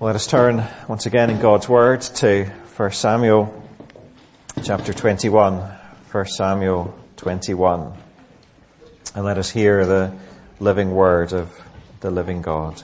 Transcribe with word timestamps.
Let 0.00 0.16
us 0.16 0.26
turn 0.26 0.66
once 0.88 1.06
again 1.06 1.30
in 1.30 1.38
God's 1.38 1.68
Word 1.68 2.00
to 2.00 2.46
1 2.46 2.90
Samuel 2.90 3.62
chapter 4.64 4.92
21. 4.92 5.54
1 6.10 6.26
Samuel 6.26 6.98
21. 7.16 7.92
And 9.14 9.24
let 9.24 9.38
us 9.38 9.50
hear 9.50 9.86
the 9.86 10.12
living 10.58 10.90
word 10.90 11.32
of 11.32 11.56
the 12.00 12.10
living 12.10 12.42
God. 12.42 12.82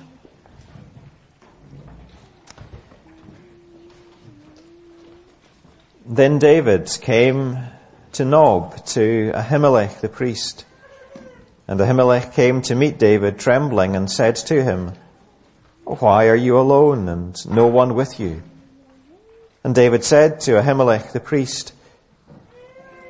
Then 6.07 6.39
David 6.39 6.97
came 7.01 7.59
to 8.13 8.25
Nob, 8.25 8.87
to 8.87 9.33
Ahimelech 9.35 10.01
the 10.01 10.09
priest. 10.09 10.65
And 11.67 11.81
Ahimelech 11.81 12.35
came 12.35 12.63
to 12.63 12.77
meet 12.77 13.01
David 13.01 13.41
trembling 13.41 13.97
and 13.97 14.09
said 14.09 14.37
to 14.37 14.63
him, 14.63 14.93
why 15.85 16.29
are 16.29 16.37
you 16.37 16.59
alone 16.59 17.09
and 17.09 17.35
no 17.51 17.67
one 17.67 17.95
with 17.95 18.21
you? 18.21 18.43
And 19.63 19.75
David 19.75 20.05
said 20.05 20.41
to 20.41 20.53
Ahimelech 20.53 21.13
the 21.13 21.21
priest, 21.21 21.75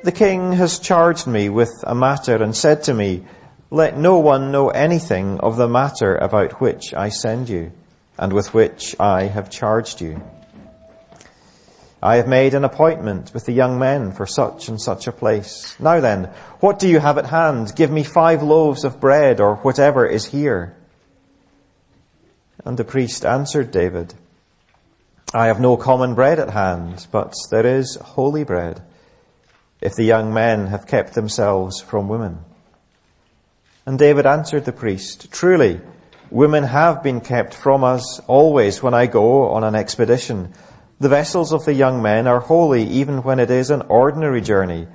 The 0.03 0.11
king 0.11 0.53
has 0.53 0.79
charged 0.79 1.27
me 1.27 1.49
with 1.49 1.71
a 1.83 1.95
matter 1.95 2.41
and 2.41 2.55
said 2.55 2.83
to 2.83 2.93
me, 2.93 3.23
Let 3.69 3.97
no 3.97 4.19
one 4.19 4.51
know 4.51 4.69
anything 4.69 5.39
of 5.39 5.57
the 5.57 5.69
matter 5.69 6.15
about 6.15 6.59
which 6.59 6.93
I 6.93 7.09
send 7.09 7.49
you 7.49 7.71
and 8.17 8.33
with 8.33 8.53
which 8.53 8.95
I 8.99 9.23
have 9.23 9.49
charged 9.49 10.01
you. 10.01 10.21
I 12.03 12.15
have 12.15 12.27
made 12.27 12.55
an 12.55 12.63
appointment 12.65 13.31
with 13.33 13.45
the 13.45 13.53
young 13.53 13.77
men 13.77 14.11
for 14.11 14.25
such 14.25 14.67
and 14.67 14.81
such 14.81 15.05
a 15.05 15.11
place. 15.11 15.75
Now 15.79 15.99
then, 15.99 16.25
what 16.59 16.79
do 16.79 16.87
you 16.87 16.99
have 16.99 17.19
at 17.19 17.27
hand? 17.27 17.75
Give 17.75 17.91
me 17.91 18.03
five 18.03 18.41
loaves 18.41 18.83
of 18.83 18.99
bread 18.99 19.39
or 19.39 19.57
whatever 19.57 20.05
is 20.05 20.25
here. 20.25 20.75
And 22.63 22.77
the 22.77 22.83
priest 22.83 23.25
answered 23.25 23.71
David, 23.71 24.13
I 25.33 25.47
have 25.47 25.59
no 25.59 25.77
common 25.77 26.13
bread 26.13 26.39
at 26.39 26.49
hand, 26.49 27.07
but 27.11 27.33
there 27.49 27.65
is 27.65 27.95
holy 27.95 28.43
bread, 28.43 28.81
if 29.79 29.95
the 29.95 30.03
young 30.03 30.33
men 30.33 30.67
have 30.67 30.85
kept 30.85 31.13
themselves 31.13 31.81
from 31.81 32.07
women. 32.07 32.39
And 33.85 33.97
David 33.97 34.25
answered 34.25 34.65
the 34.65 34.73
priest, 34.73 35.31
Truly, 35.31 35.79
women 36.29 36.65
have 36.65 37.01
been 37.01 37.21
kept 37.21 37.53
from 37.53 37.83
us 37.83 38.19
always 38.27 38.83
when 38.83 38.93
I 38.93 39.07
go 39.07 39.49
on 39.49 39.63
an 39.63 39.73
expedition. 39.73 40.53
The 40.99 41.09
vessels 41.09 41.51
of 41.51 41.65
the 41.65 41.73
young 41.73 42.01
men 42.01 42.27
are 42.27 42.41
holy 42.41 42.83
even 42.83 43.23
when 43.23 43.39
it 43.39 43.49
is 43.49 43.71
an 43.71 43.81
ordinary 43.83 44.41
journey. 44.41 44.87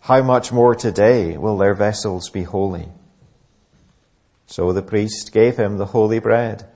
How 0.00 0.22
much 0.22 0.52
more 0.52 0.74
today 0.74 1.38
will 1.38 1.56
their 1.56 1.74
vessels 1.74 2.28
be 2.28 2.42
holy? 2.42 2.88
So 4.46 4.72
the 4.72 4.82
priest 4.82 5.32
gave 5.32 5.56
him 5.56 5.78
the 5.78 5.86
holy 5.86 6.18
bread 6.18 6.68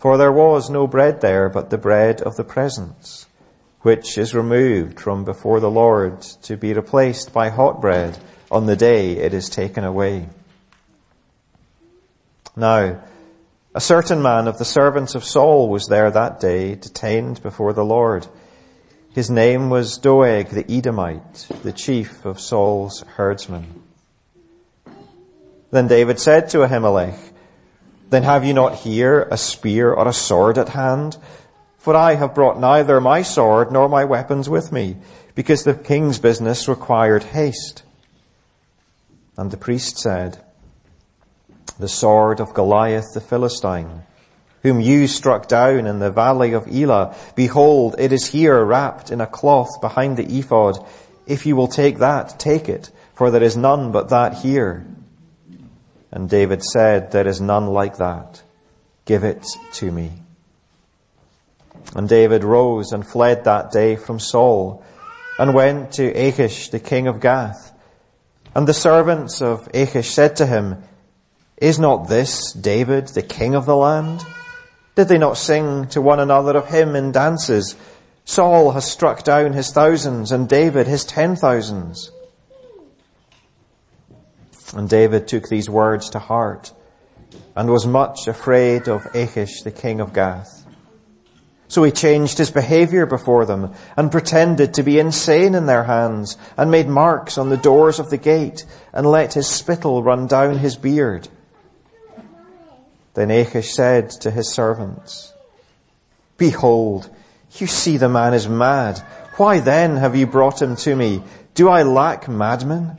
for 0.00 0.16
there 0.16 0.32
was 0.32 0.70
no 0.70 0.86
bread 0.86 1.20
there 1.20 1.50
but 1.50 1.68
the 1.68 1.76
bread 1.76 2.22
of 2.22 2.36
the 2.36 2.44
presence, 2.44 3.26
which 3.82 4.16
is 4.16 4.34
removed 4.34 4.98
from 4.98 5.24
before 5.24 5.60
the 5.60 5.70
Lord 5.70 6.22
to 6.42 6.56
be 6.56 6.72
replaced 6.72 7.34
by 7.34 7.50
hot 7.50 7.82
bread 7.82 8.18
on 8.50 8.64
the 8.64 8.76
day 8.76 9.18
it 9.18 9.34
is 9.34 9.50
taken 9.50 9.84
away. 9.84 10.26
Now, 12.56 13.02
a 13.74 13.80
certain 13.80 14.22
man 14.22 14.48
of 14.48 14.58
the 14.58 14.64
servants 14.64 15.14
of 15.14 15.22
Saul 15.22 15.68
was 15.68 15.86
there 15.86 16.10
that 16.10 16.40
day, 16.40 16.76
detained 16.76 17.42
before 17.42 17.74
the 17.74 17.84
Lord. 17.84 18.26
His 19.14 19.28
name 19.28 19.68
was 19.68 19.98
Doeg 19.98 20.48
the 20.48 20.64
Edomite, 20.68 21.46
the 21.62 21.72
chief 21.72 22.24
of 22.24 22.40
Saul's 22.40 23.02
herdsmen. 23.16 23.82
Then 25.70 25.88
David 25.88 26.18
said 26.18 26.48
to 26.48 26.58
Ahimelech, 26.58 27.29
then 28.10 28.24
have 28.24 28.44
you 28.44 28.52
not 28.52 28.74
here 28.74 29.28
a 29.30 29.36
spear 29.36 29.92
or 29.92 30.06
a 30.08 30.12
sword 30.12 30.58
at 30.58 30.70
hand? 30.70 31.16
For 31.78 31.96
I 31.96 32.14
have 32.14 32.34
brought 32.34 32.60
neither 32.60 33.00
my 33.00 33.22
sword 33.22 33.72
nor 33.72 33.88
my 33.88 34.04
weapons 34.04 34.48
with 34.48 34.70
me, 34.70 34.96
because 35.34 35.64
the 35.64 35.74
king's 35.74 36.18
business 36.18 36.68
required 36.68 37.22
haste. 37.22 37.84
And 39.36 39.50
the 39.50 39.56
priest 39.56 39.96
said, 39.96 40.44
The 41.78 41.88
sword 41.88 42.40
of 42.40 42.52
Goliath 42.52 43.14
the 43.14 43.20
Philistine, 43.20 44.02
whom 44.62 44.80
you 44.80 45.06
struck 45.06 45.48
down 45.48 45.86
in 45.86 46.00
the 46.00 46.10
valley 46.10 46.52
of 46.52 46.68
Elah, 46.68 47.14
behold, 47.34 47.94
it 47.98 48.12
is 48.12 48.26
here 48.26 48.62
wrapped 48.62 49.10
in 49.10 49.20
a 49.20 49.26
cloth 49.26 49.80
behind 49.80 50.16
the 50.16 50.38
ephod. 50.38 50.84
If 51.26 51.46
you 51.46 51.56
will 51.56 51.68
take 51.68 51.98
that, 51.98 52.38
take 52.38 52.68
it, 52.68 52.90
for 53.14 53.30
there 53.30 53.42
is 53.42 53.56
none 53.56 53.92
but 53.92 54.10
that 54.10 54.34
here. 54.38 54.84
And 56.12 56.28
David 56.28 56.62
said, 56.62 57.12
There 57.12 57.26
is 57.26 57.40
none 57.40 57.68
like 57.68 57.98
that. 57.98 58.42
Give 59.04 59.24
it 59.24 59.46
to 59.74 59.90
me. 59.90 60.12
And 61.94 62.08
David 62.08 62.44
rose 62.44 62.92
and 62.92 63.06
fled 63.06 63.44
that 63.44 63.70
day 63.70 63.96
from 63.96 64.20
Saul 64.20 64.84
and 65.38 65.54
went 65.54 65.92
to 65.92 66.12
Achish, 66.12 66.68
the 66.68 66.80
king 66.80 67.06
of 67.06 67.20
Gath. 67.20 67.72
And 68.54 68.66
the 68.66 68.74
servants 68.74 69.40
of 69.40 69.68
Achish 69.72 70.10
said 70.10 70.36
to 70.36 70.46
him, 70.46 70.82
Is 71.56 71.78
not 71.78 72.08
this 72.08 72.52
David, 72.52 73.08
the 73.08 73.22
king 73.22 73.54
of 73.54 73.66
the 73.66 73.76
land? 73.76 74.24
Did 74.96 75.08
they 75.08 75.18
not 75.18 75.38
sing 75.38 75.86
to 75.88 76.00
one 76.00 76.20
another 76.20 76.56
of 76.56 76.68
him 76.68 76.94
in 76.94 77.12
dances? 77.12 77.76
Saul 78.24 78.72
has 78.72 78.84
struck 78.84 79.24
down 79.24 79.52
his 79.52 79.72
thousands 79.72 80.30
and 80.30 80.48
David 80.48 80.86
his 80.86 81.04
ten 81.04 81.36
thousands. 81.36 82.10
And 84.74 84.88
David 84.88 85.26
took 85.26 85.48
these 85.48 85.68
words 85.68 86.10
to 86.10 86.18
heart 86.18 86.72
and 87.56 87.70
was 87.70 87.86
much 87.86 88.28
afraid 88.28 88.88
of 88.88 89.06
Achish, 89.14 89.62
the 89.62 89.70
king 89.70 90.00
of 90.00 90.12
Gath. 90.12 90.60
So 91.68 91.84
he 91.84 91.92
changed 91.92 92.38
his 92.38 92.50
behavior 92.50 93.06
before 93.06 93.46
them 93.46 93.72
and 93.96 94.10
pretended 94.10 94.74
to 94.74 94.82
be 94.82 94.98
insane 94.98 95.54
in 95.54 95.66
their 95.66 95.84
hands 95.84 96.36
and 96.56 96.70
made 96.70 96.88
marks 96.88 97.38
on 97.38 97.48
the 97.48 97.56
doors 97.56 98.00
of 98.00 98.10
the 98.10 98.16
gate 98.16 98.64
and 98.92 99.06
let 99.06 99.34
his 99.34 99.46
spittle 99.46 100.02
run 100.02 100.26
down 100.26 100.58
his 100.58 100.76
beard. 100.76 101.28
Then 103.14 103.30
Achish 103.30 103.72
said 103.72 104.10
to 104.22 104.30
his 104.30 104.52
servants, 104.52 105.32
Behold, 106.38 107.08
you 107.56 107.66
see 107.66 107.96
the 107.96 108.08
man 108.08 108.34
is 108.34 108.48
mad. 108.48 108.98
Why 109.36 109.60
then 109.60 109.96
have 109.96 110.16
you 110.16 110.26
brought 110.26 110.62
him 110.62 110.74
to 110.76 110.96
me? 110.96 111.22
Do 111.54 111.68
I 111.68 111.82
lack 111.82 112.28
madmen? 112.28 112.96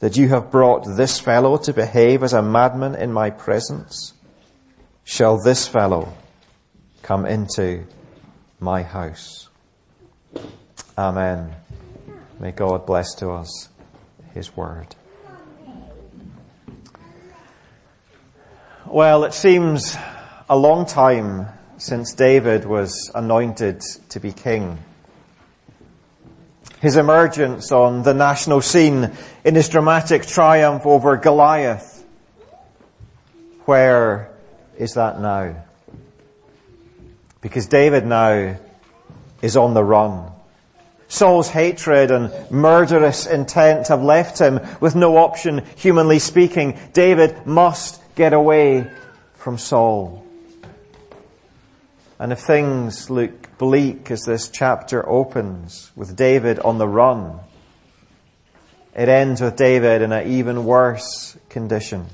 That 0.00 0.16
you 0.16 0.28
have 0.28 0.50
brought 0.50 0.84
this 0.96 1.18
fellow 1.18 1.56
to 1.56 1.72
behave 1.72 2.22
as 2.22 2.32
a 2.32 2.42
madman 2.42 2.94
in 2.94 3.12
my 3.12 3.30
presence? 3.30 4.12
Shall 5.04 5.38
this 5.38 5.68
fellow 5.68 6.14
come 7.02 7.26
into 7.26 7.84
my 8.60 8.82
house? 8.82 9.48
Amen. 10.96 11.54
May 12.38 12.52
God 12.52 12.86
bless 12.86 13.14
to 13.16 13.30
us 13.30 13.68
his 14.32 14.56
word. 14.56 14.94
Well, 18.86 19.24
it 19.24 19.34
seems 19.34 19.96
a 20.48 20.56
long 20.56 20.86
time 20.86 21.48
since 21.78 22.12
David 22.12 22.64
was 22.64 23.10
anointed 23.14 23.80
to 24.10 24.20
be 24.20 24.32
king 24.32 24.78
his 26.84 26.98
emergence 26.98 27.72
on 27.72 28.02
the 28.02 28.12
national 28.12 28.60
scene 28.60 29.10
in 29.42 29.54
his 29.54 29.70
dramatic 29.70 30.26
triumph 30.26 30.84
over 30.84 31.16
Goliath. 31.16 32.04
Where 33.64 34.30
is 34.76 34.92
that 34.92 35.18
now? 35.18 35.64
Because 37.40 37.68
David 37.68 38.04
now 38.04 38.58
is 39.40 39.56
on 39.56 39.72
the 39.72 39.82
run. 39.82 40.30
Saul's 41.08 41.48
hatred 41.48 42.10
and 42.10 42.50
murderous 42.50 43.26
intent 43.26 43.88
have 43.88 44.02
left 44.02 44.38
him 44.38 44.60
with 44.78 44.94
no 44.94 45.16
option, 45.16 45.64
humanly 45.76 46.18
speaking. 46.18 46.78
David 46.92 47.46
must 47.46 48.02
get 48.14 48.34
away 48.34 48.90
from 49.36 49.56
Saul. 49.56 50.23
And 52.18 52.32
if 52.32 52.40
things 52.40 53.10
look 53.10 53.58
bleak 53.58 54.10
as 54.10 54.22
this 54.22 54.48
chapter 54.48 55.08
opens 55.08 55.90
with 55.96 56.16
David 56.16 56.58
on 56.60 56.78
the 56.78 56.86
run, 56.86 57.40
it 58.94 59.08
ends 59.08 59.40
with 59.40 59.56
David 59.56 60.02
in 60.02 60.12
an 60.12 60.28
even 60.28 60.64
worse 60.64 61.36
condition, 61.48 62.06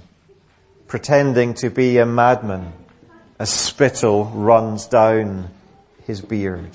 pretending 0.87 1.55
to 1.55 1.69
be 1.69 1.99
a 1.99 2.07
madman 2.07 2.73
as 3.39 3.51
spittle 3.51 4.25
runs 4.25 4.87
down 4.87 5.51
his 6.07 6.23
beard. 6.23 6.71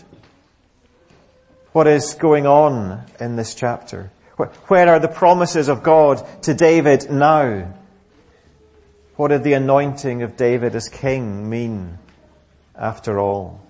What 1.71 1.87
is 1.87 2.13
going 2.13 2.45
on 2.45 3.03
in 3.19 3.35
this 3.35 3.55
chapter? 3.55 4.11
Where 4.37 4.89
are 4.89 4.99
the 4.99 5.07
promises 5.07 5.67
of 5.67 5.81
God 5.81 6.23
to 6.43 6.53
David 6.53 7.09
now? 7.09 7.73
What 9.15 9.29
did 9.29 9.43
the 9.43 9.53
anointing 9.53 10.21
of 10.21 10.37
David 10.37 10.75
as 10.75 10.89
king 10.89 11.49
mean 11.49 11.97
after 12.77 13.19
all. 13.19 13.61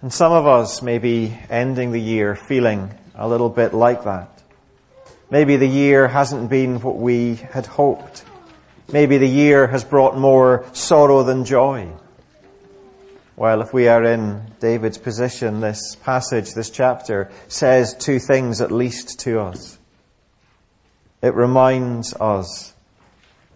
And 0.00 0.12
some 0.12 0.32
of 0.32 0.46
us 0.46 0.82
may 0.82 0.98
be 0.98 1.36
ending 1.48 1.92
the 1.92 2.00
year 2.00 2.34
feeling 2.34 2.92
a 3.14 3.28
little 3.28 3.48
bit 3.48 3.72
like 3.72 4.04
that. 4.04 4.42
Maybe 5.30 5.56
the 5.56 5.68
year 5.68 6.08
hasn't 6.08 6.50
been 6.50 6.80
what 6.80 6.96
we 6.96 7.36
had 7.36 7.66
hoped. 7.66 8.24
Maybe 8.92 9.16
the 9.18 9.28
year 9.28 9.66
has 9.66 9.84
brought 9.84 10.16
more 10.18 10.66
sorrow 10.72 11.22
than 11.22 11.44
joy. 11.44 11.88
Well, 13.36 13.62
if 13.62 13.72
we 13.72 13.88
are 13.88 14.04
in 14.04 14.42
David's 14.60 14.98
position, 14.98 15.60
this 15.60 15.96
passage, 15.96 16.52
this 16.52 16.68
chapter, 16.68 17.30
says 17.48 17.94
two 17.94 18.18
things 18.18 18.60
at 18.60 18.70
least 18.70 19.20
to 19.20 19.40
us. 19.40 19.78
It 21.22 21.34
reminds 21.34 22.12
us 22.14 22.74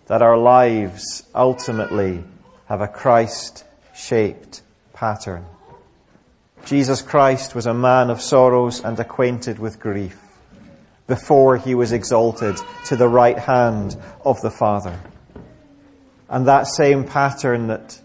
that 0.06 0.22
our 0.22 0.38
lives 0.38 1.24
ultimately 1.34 2.24
have 2.66 2.80
a 2.80 2.88
Christ-shaped 2.88 4.62
pattern. 4.92 5.44
Jesus 6.64 7.00
Christ 7.00 7.54
was 7.54 7.66
a 7.66 7.74
man 7.74 8.10
of 8.10 8.20
sorrows 8.20 8.82
and 8.84 8.98
acquainted 8.98 9.58
with 9.58 9.78
grief 9.78 10.18
before 11.06 11.56
he 11.56 11.74
was 11.74 11.92
exalted 11.92 12.56
to 12.86 12.96
the 12.96 13.08
right 13.08 13.38
hand 13.38 13.96
of 14.24 14.40
the 14.40 14.50
Father. 14.50 14.98
And 16.28 16.48
that 16.48 16.66
same 16.66 17.04
pattern 17.04 17.68
that 17.68 18.00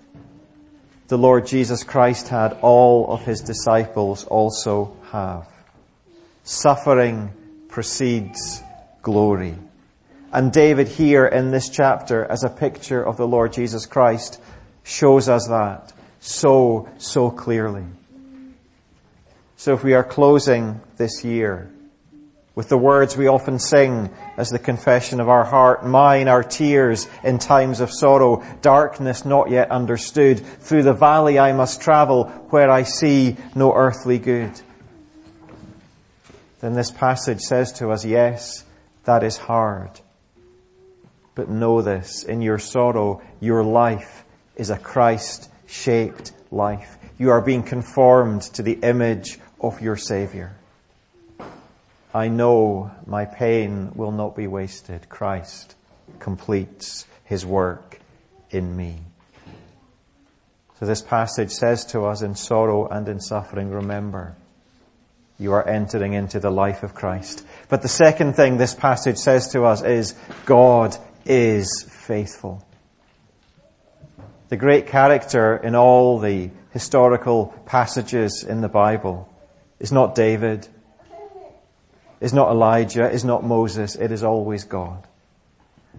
the 1.08 1.18
Lord 1.18 1.48
Jesus 1.48 1.84
Christ 1.84 2.28
had, 2.28 2.54
all 2.62 3.12
of 3.12 3.26
his 3.26 3.42
disciples 3.42 4.26
also 4.26 4.96
have. 5.12 5.48
Suffering 6.44 7.32
precedes 7.68 8.62
glory. 9.02 9.56
And 10.32 10.54
David 10.54 10.88
here 10.88 11.26
in 11.26 11.52
this 11.52 11.70
chapter, 11.70 12.24
as 12.24 12.44
a 12.44 12.50
picture 12.50 13.04
of 13.04 13.18
the 13.18 13.28
Lord 13.28 13.52
Jesus 13.52 13.86
Christ, 13.86 14.40
shows 14.84 15.30
us 15.30 15.48
that 15.48 15.94
so, 16.22 16.88
so 16.98 17.32
clearly. 17.32 17.86
So 19.58 19.74
if 19.74 19.84
we 19.84 19.94
are 19.94 20.04
closing 20.04 20.80
this 20.98 21.24
year 21.24 21.70
with 22.56 22.70
the 22.70 22.78
words 22.78 23.18
we 23.18 23.28
often 23.28 23.60
sing 23.60 24.10
as 24.38 24.50
the 24.50 24.60
confession 24.60 25.20
of 25.20 25.30
our 25.30 25.44
heart, 25.44 25.86
mine 25.86 26.28
are 26.28 26.44
tears 26.44 27.08
in 27.24 27.40
times 27.40 27.80
of 27.80 27.92
sorrow, 27.92 28.44
darkness 28.62 29.26
not 29.26 29.50
yet 29.50 29.72
understood, 29.72 30.40
through 30.40 30.84
the 30.84 30.94
valley 30.94 31.40
I 31.40 31.54
must 31.54 31.82
travel 31.82 32.26
where 32.50 32.70
I 32.70 32.84
see 32.84 33.38
no 33.56 33.74
earthly 33.74 34.20
good. 34.20 34.60
Then 36.60 36.74
this 36.74 36.92
passage 36.92 37.40
says 37.40 37.72
to 37.74 37.90
us, 37.90 38.06
yes, 38.06 38.64
that 39.06 39.24
is 39.24 39.38
hard. 39.38 40.00
But 41.34 41.50
know 41.50 41.82
this, 41.82 42.24
in 42.24 42.42
your 42.42 42.60
sorrow, 42.60 43.22
your 43.40 43.64
life 43.64 44.24
is 44.62 44.70
a 44.70 44.78
Christ-shaped 44.78 46.32
life. 46.52 46.96
You 47.18 47.32
are 47.32 47.42
being 47.42 47.64
conformed 47.64 48.44
to 48.54 48.62
the 48.62 48.74
image 48.84 49.40
of 49.60 49.82
your 49.82 49.98
Savior. 49.98 50.56
I 52.14 52.28
know 52.28 52.92
my 53.08 53.26
pain 53.26 53.92
will 53.96 54.12
not 54.12 54.36
be 54.36 54.46
wasted. 54.46 55.10
Christ 55.10 55.74
completes 56.20 57.08
his 57.24 57.44
work 57.44 58.00
in 58.52 58.78
me. 58.78 59.00
So 60.80 60.86
this 60.86 61.02
passage 61.02 61.50
says 61.50 61.84
to 61.86 62.06
us 62.06 62.22
in 62.22 62.36
sorrow 62.36 62.88
and 62.88 63.10
in 63.10 63.20
suffering, 63.20 63.72
remember, 63.72 64.36
you 65.40 65.54
are 65.54 65.68
entering 65.68 66.14
into 66.14 66.40
the 66.40 66.52
life 66.52 66.84
of 66.84 66.94
Christ. 66.94 67.44
But 67.68 67.82
the 67.82 67.88
second 67.88 68.34
thing 68.34 68.58
this 68.58 68.76
passage 68.76 69.18
says 69.18 69.48
to 69.54 69.64
us 69.64 69.82
is 69.82 70.14
God 70.46 70.96
is 71.26 71.84
faithful. 71.90 72.64
The 74.52 74.58
great 74.58 74.88
character 74.88 75.56
in 75.56 75.76
all 75.76 76.20
the 76.20 76.50
historical 76.72 77.56
passages 77.66 78.44
in 78.44 78.60
the 78.60 78.68
Bible 78.68 79.34
is 79.80 79.94
not 79.94 80.14
David, 80.14 80.68
is 82.20 82.34
not 82.34 82.52
Elijah, 82.52 83.10
is 83.10 83.24
not 83.24 83.46
Moses, 83.46 83.96
it 83.96 84.12
is 84.12 84.24
always 84.24 84.66
God. 84.66 85.08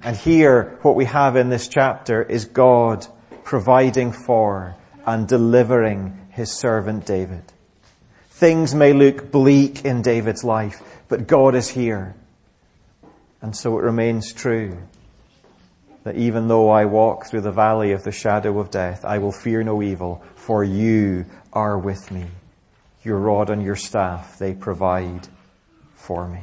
And 0.03 0.15
here, 0.15 0.79
what 0.83 0.97
we 0.97 1.07
have 1.07 1.35
in 1.35 1.49
this 1.49 1.67
chapter 1.67 2.23
is 2.23 2.45
God 2.45 3.07
providing 3.43 4.13
for 4.13 4.77
and 5.07 5.27
delivering 5.27 6.29
his 6.33 6.53
servant 6.53 7.07
David. 7.07 7.45
Things 8.29 8.75
may 8.75 8.93
look 8.93 9.31
bleak 9.31 9.87
in 9.87 10.03
David's 10.03 10.45
life, 10.45 10.83
but 11.09 11.27
God 11.27 11.55
is 11.55 11.71
here. 11.71 12.15
And 13.41 13.57
so 13.57 13.79
it 13.79 13.83
remains 13.83 14.31
true 14.31 14.77
that 16.05 16.17
even 16.17 16.49
though 16.49 16.69
I 16.69 16.85
walk 16.85 17.27
through 17.27 17.43
the 17.43 17.53
valley 17.53 17.93
of 17.93 18.03
the 18.03 18.13
shadow 18.13 18.59
of 18.59 18.71
death, 18.71 19.05
I 19.05 19.19
will 19.19 19.33
fear 19.33 19.63
no 19.63 19.83
evil, 19.83 20.23
for 20.35 20.65
you 20.65 21.27
are 21.53 21.79
with 21.79 22.11
me. 22.11 22.27
Your 23.03 23.19
rod 23.19 23.51
and 23.51 23.63
your 23.63 23.77
staff, 23.77 24.39
they 24.39 24.55
provide 24.55 25.29
for 25.95 26.29
me. 26.29 26.43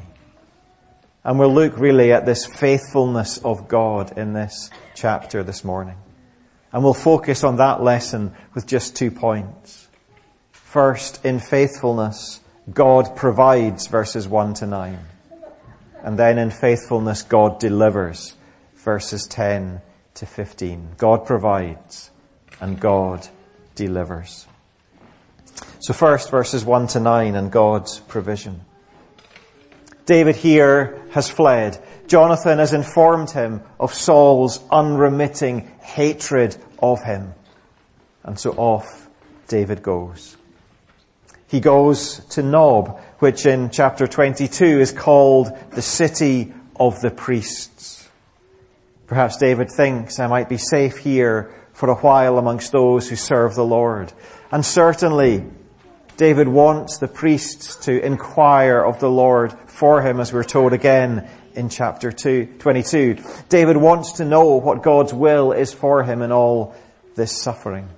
And 1.23 1.37
we'll 1.37 1.53
look 1.53 1.77
really 1.77 2.13
at 2.13 2.25
this 2.25 2.45
faithfulness 2.45 3.37
of 3.39 3.67
God 3.67 4.17
in 4.17 4.33
this 4.33 4.69
chapter 4.95 5.43
this 5.43 5.63
morning. 5.63 5.97
And 6.71 6.83
we'll 6.83 6.93
focus 6.93 7.43
on 7.43 7.57
that 7.57 7.83
lesson 7.83 8.33
with 8.53 8.65
just 8.65 8.95
two 8.95 9.11
points. 9.11 9.87
First, 10.51 11.25
in 11.25 11.39
faithfulness, 11.39 12.39
God 12.71 13.15
provides 13.15 13.87
verses 13.87 14.27
1 14.27 14.53
to 14.55 14.67
9. 14.67 14.99
And 16.03 16.17
then 16.17 16.37
in 16.37 16.51
faithfulness, 16.51 17.23
God 17.23 17.59
delivers 17.59 18.35
verses 18.83 19.27
10 19.27 19.81
to 20.15 20.25
15. 20.25 20.95
God 20.97 21.25
provides 21.25 22.11
and 22.59 22.79
God 22.79 23.27
delivers. 23.75 24.47
So 25.79 25.93
first, 25.93 26.29
verses 26.29 26.63
1 26.63 26.87
to 26.87 26.99
9 26.99 27.35
and 27.35 27.51
God's 27.51 27.99
provision. 27.99 28.61
David 30.05 30.35
here 30.35 31.01
has 31.11 31.29
fled. 31.29 31.81
Jonathan 32.07 32.57
has 32.57 32.73
informed 32.73 33.29
him 33.29 33.61
of 33.79 33.93
Saul's 33.93 34.63
unremitting 34.71 35.71
hatred 35.81 36.57
of 36.81 37.03
him. 37.03 37.33
And 38.23 38.39
so 38.39 38.51
off 38.53 39.07
David 39.47 39.83
goes. 39.83 40.35
He 41.47 41.59
goes 41.59 42.19
to 42.29 42.43
Nob, 42.43 42.99
which 43.19 43.45
in 43.45 43.69
chapter 43.69 44.07
22 44.07 44.79
is 44.79 44.91
called 44.91 45.51
the 45.71 45.81
city 45.81 46.53
of 46.75 47.01
the 47.01 47.11
priests. 47.11 47.98
Perhaps 49.09 49.37
David 49.37 49.71
thinks 49.71 50.19
I 50.19 50.27
might 50.27 50.49
be 50.49 50.57
safe 50.57 50.97
here 50.97 51.51
for 51.73 51.89
a 51.89 51.95
while 51.95 52.37
amongst 52.37 52.71
those 52.71 53.09
who 53.09 53.15
serve 53.15 53.55
the 53.55 53.65
Lord. 53.65 54.13
And 54.51 54.63
certainly 54.63 55.43
David 56.15 56.47
wants 56.47 56.99
the 56.99 57.07
priests 57.07 57.75
to 57.85 58.05
inquire 58.05 58.79
of 58.83 58.99
the 58.99 59.09
Lord 59.09 59.51
for 59.65 60.03
him, 60.03 60.19
as 60.19 60.31
we're 60.31 60.43
told 60.43 60.73
again 60.73 61.27
in 61.55 61.69
chapter 61.69 62.11
two, 62.11 62.45
22. 62.59 63.17
David 63.49 63.77
wants 63.77 64.11
to 64.13 64.25
know 64.25 64.57
what 64.57 64.83
God's 64.83 65.11
will 65.11 65.53
is 65.53 65.73
for 65.73 66.03
him 66.03 66.21
in 66.21 66.31
all 66.31 66.75
this 67.15 67.31
suffering. 67.31 67.89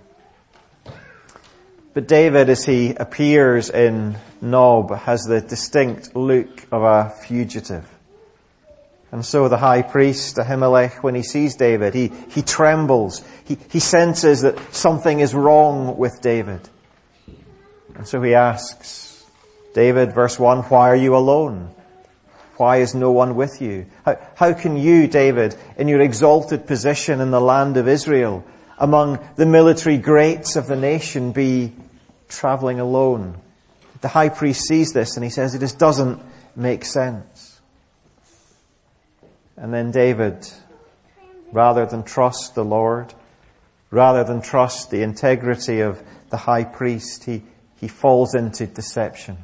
But 1.94 2.07
David, 2.07 2.50
as 2.50 2.64
he 2.64 2.95
appears 2.95 3.69
in 3.69 4.16
Nob, 4.40 4.95
has 4.95 5.24
the 5.24 5.42
distinct 5.42 6.16
look 6.16 6.66
of 6.71 6.83
a 6.83 7.09
fugitive. 7.09 7.85
And 9.11 9.25
so 9.25 9.49
the 9.49 9.57
high 9.57 9.81
priest, 9.81 10.37
Ahimelech, 10.37 11.03
when 11.03 11.15
he 11.15 11.23
sees 11.23 11.56
David, 11.56 11.94
he, 11.94 12.11
he 12.30 12.41
trembles. 12.41 13.21
He, 13.44 13.57
he 13.69 13.80
senses 13.80 14.41
that 14.41 14.73
something 14.73 15.19
is 15.19 15.35
wrong 15.35 15.97
with 15.97 16.21
David. 16.21 16.61
And 17.95 18.07
so 18.07 18.21
he 18.21 18.33
asks, 18.33 19.25
David, 19.73 20.13
verse 20.13 20.39
1, 20.39 20.63
why 20.63 20.89
are 20.89 20.95
you 20.95 21.15
alone? 21.15 21.73
Why 22.56 22.77
is 22.77 22.95
no 22.95 23.11
one 23.11 23.35
with 23.35 23.61
you? 23.61 23.87
How, 24.06 24.18
how 24.35 24.53
can 24.53 24.77
you, 24.77 25.07
David, 25.07 25.56
in 25.77 25.87
your 25.87 25.99
exalted 25.99 26.65
position 26.65 27.19
in 27.19 27.31
the 27.31 27.41
land 27.41 27.75
of 27.75 27.87
Israel, 27.87 28.45
among 28.77 29.19
the 29.35 29.45
military 29.45 29.97
greats 29.97 30.56
of 30.56 30.68
the 30.68 30.75
nation, 30.75 31.31
be 31.33 31.73
traveling 32.30 32.80
alone? 32.80 33.37
The 34.01 34.07
high 34.07 34.30
priest 34.30 34.68
sees 34.68 34.94
this 34.94 35.15
and 35.15 35.23
he 35.23 35.30
says 35.30 35.53
it 35.53 35.59
just 35.59 35.80
doesn't 35.80 36.21
make 36.56 36.85
sense. 36.85 37.31
And 39.58 39.74
then 39.74 39.92
David, 39.92 40.48
rather 41.52 41.86
than 41.86 42.04
trust 42.04 42.56
the 42.56 42.66
Lord, 42.66 43.14
rather 43.90 44.24
than 44.24 44.42
trust 44.42 44.90
the 44.90 45.04
integrity 45.04 45.81
of 45.81 46.02
the 46.30 46.38
high 46.38 46.64
priest, 46.64 47.26
he, 47.26 47.44
he 47.80 47.88
falls 47.88 48.34
into 48.34 48.66
deception. 48.66 49.38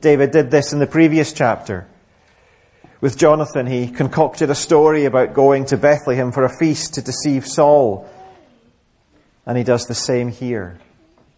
David 0.00 0.30
did 0.30 0.50
this 0.50 0.72
in 0.72 0.78
the 0.78 0.86
previous 0.86 1.32
chapter. 1.32 1.86
With 3.00 3.18
Jonathan, 3.18 3.66
he 3.66 3.88
concocted 3.88 4.48
a 4.48 4.54
story 4.54 5.04
about 5.04 5.34
going 5.34 5.66
to 5.66 5.76
Bethlehem 5.76 6.32
for 6.32 6.44
a 6.44 6.58
feast 6.58 6.94
to 6.94 7.02
deceive 7.02 7.46
Saul. 7.46 8.08
And 9.44 9.58
he 9.58 9.64
does 9.64 9.86
the 9.86 9.94
same 9.94 10.30
here. 10.30 10.78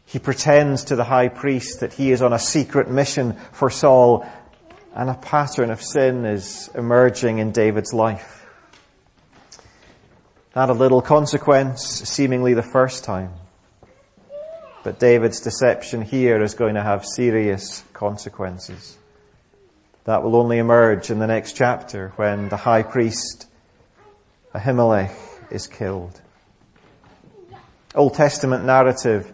He 0.04 0.18
pretends 0.18 0.84
to 0.84 0.96
the 0.96 1.04
high 1.04 1.28
priest 1.28 1.80
that 1.80 1.92
he 1.92 2.12
is 2.12 2.22
on 2.22 2.32
a 2.32 2.38
secret 2.38 2.88
mission 2.88 3.34
for 3.52 3.70
Saul, 3.70 4.24
and 4.98 5.08
a 5.08 5.14
pattern 5.14 5.70
of 5.70 5.80
sin 5.80 6.24
is 6.24 6.68
emerging 6.74 7.38
in 7.38 7.52
David's 7.52 7.94
life. 7.94 8.44
Not 10.56 10.70
a 10.70 10.72
little 10.72 11.00
consequence, 11.00 11.84
seemingly 11.84 12.52
the 12.54 12.64
first 12.64 13.04
time. 13.04 13.30
But 14.82 14.98
David's 14.98 15.40
deception 15.40 16.02
here 16.02 16.42
is 16.42 16.54
going 16.54 16.74
to 16.74 16.82
have 16.82 17.06
serious 17.06 17.84
consequences. 17.92 18.98
That 20.02 20.24
will 20.24 20.34
only 20.34 20.58
emerge 20.58 21.10
in 21.10 21.20
the 21.20 21.28
next 21.28 21.52
chapter 21.52 22.12
when 22.16 22.48
the 22.48 22.56
high 22.56 22.82
priest 22.82 23.46
Ahimelech 24.52 25.14
is 25.52 25.68
killed. 25.68 26.20
Old 27.94 28.14
Testament 28.14 28.64
narrative 28.64 29.32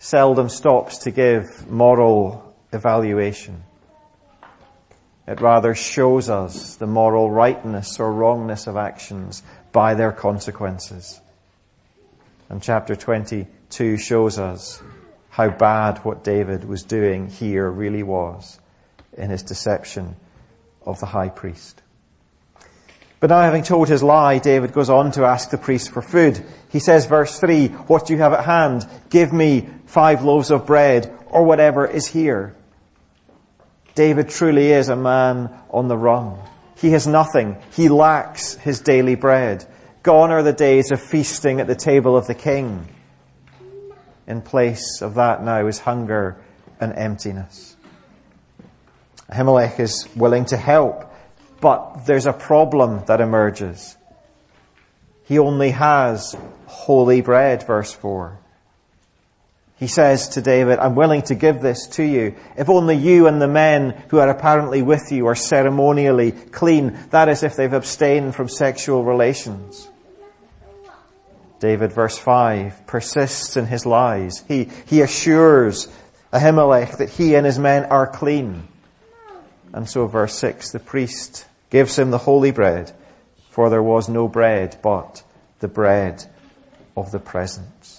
seldom 0.00 0.48
stops 0.48 0.98
to 0.98 1.12
give 1.12 1.70
moral 1.70 2.52
evaluation. 2.72 3.62
It 5.28 5.42
rather 5.42 5.74
shows 5.74 6.30
us 6.30 6.76
the 6.76 6.86
moral 6.86 7.30
rightness 7.30 8.00
or 8.00 8.10
wrongness 8.10 8.66
of 8.66 8.78
actions 8.78 9.42
by 9.72 9.92
their 9.92 10.10
consequences. 10.10 11.20
And 12.48 12.62
chapter 12.62 12.96
22 12.96 13.98
shows 13.98 14.38
us 14.38 14.82
how 15.28 15.50
bad 15.50 15.98
what 15.98 16.24
David 16.24 16.64
was 16.64 16.82
doing 16.82 17.28
here 17.28 17.68
really 17.68 18.02
was 18.02 18.58
in 19.18 19.28
his 19.28 19.42
deception 19.42 20.16
of 20.86 20.98
the 20.98 21.04
high 21.04 21.28
priest. 21.28 21.82
But 23.20 23.28
now 23.28 23.42
having 23.42 23.64
told 23.64 23.88
his 23.88 24.02
lie, 24.02 24.38
David 24.38 24.72
goes 24.72 24.88
on 24.88 25.12
to 25.12 25.26
ask 25.26 25.50
the 25.50 25.58
priest 25.58 25.90
for 25.90 26.00
food. 26.00 26.42
He 26.70 26.78
says, 26.78 27.04
verse 27.04 27.38
3, 27.38 27.68
what 27.68 28.06
do 28.06 28.14
you 28.14 28.20
have 28.20 28.32
at 28.32 28.46
hand? 28.46 28.88
Give 29.10 29.30
me 29.30 29.68
five 29.84 30.24
loaves 30.24 30.50
of 30.50 30.64
bread 30.64 31.14
or 31.26 31.44
whatever 31.44 31.86
is 31.86 32.06
here. 32.06 32.54
David 33.98 34.28
truly 34.28 34.70
is 34.70 34.90
a 34.90 34.94
man 34.94 35.50
on 35.70 35.88
the 35.88 35.96
run. 35.96 36.38
He 36.76 36.90
has 36.90 37.08
nothing. 37.08 37.60
He 37.72 37.88
lacks 37.88 38.54
his 38.54 38.78
daily 38.78 39.16
bread. 39.16 39.66
Gone 40.04 40.30
are 40.30 40.44
the 40.44 40.52
days 40.52 40.92
of 40.92 41.02
feasting 41.02 41.60
at 41.60 41.66
the 41.66 41.74
table 41.74 42.16
of 42.16 42.28
the 42.28 42.34
king. 42.36 42.86
In 44.28 44.40
place 44.40 45.02
of 45.02 45.14
that 45.14 45.42
now 45.42 45.66
is 45.66 45.80
hunger 45.80 46.40
and 46.78 46.92
emptiness. 46.92 47.76
Ahimelech 49.32 49.80
is 49.80 50.08
willing 50.14 50.44
to 50.44 50.56
help, 50.56 51.12
but 51.60 52.06
there's 52.06 52.26
a 52.26 52.32
problem 52.32 53.02
that 53.06 53.20
emerges. 53.20 53.96
He 55.24 55.40
only 55.40 55.72
has 55.72 56.36
holy 56.66 57.20
bread, 57.20 57.66
verse 57.66 57.92
4. 57.92 58.38
He 59.78 59.86
says 59.86 60.30
to 60.30 60.42
David, 60.42 60.80
I'm 60.80 60.96
willing 60.96 61.22
to 61.22 61.36
give 61.36 61.60
this 61.60 61.86
to 61.88 62.02
you. 62.02 62.34
If 62.56 62.68
only 62.68 62.96
you 62.96 63.28
and 63.28 63.40
the 63.40 63.46
men 63.46 63.90
who 64.08 64.18
are 64.18 64.28
apparently 64.28 64.82
with 64.82 65.12
you 65.12 65.26
are 65.26 65.36
ceremonially 65.36 66.32
clean. 66.32 66.98
That 67.10 67.28
is 67.28 67.44
if 67.44 67.54
they've 67.54 67.72
abstained 67.72 68.34
from 68.34 68.48
sexual 68.48 69.04
relations. 69.04 69.88
David, 71.60 71.92
verse 71.92 72.18
5, 72.18 72.86
persists 72.86 73.56
in 73.56 73.66
his 73.66 73.86
lies. 73.86 74.44
He, 74.48 74.68
he 74.86 75.00
assures 75.00 75.88
Ahimelech 76.32 76.98
that 76.98 77.10
he 77.10 77.34
and 77.34 77.46
his 77.46 77.58
men 77.58 77.84
are 77.84 78.06
clean. 78.06 78.66
And 79.72 79.88
so 79.88 80.06
verse 80.06 80.34
6, 80.38 80.72
the 80.72 80.78
priest 80.78 81.46
gives 81.70 81.98
him 81.98 82.10
the 82.10 82.18
holy 82.18 82.50
bread, 82.50 82.92
for 83.50 83.70
there 83.70 83.82
was 83.82 84.08
no 84.08 84.28
bread 84.28 84.76
but 84.82 85.22
the 85.60 85.68
bread 85.68 86.24
of 86.96 87.10
the 87.10 87.18
presence. 87.18 87.97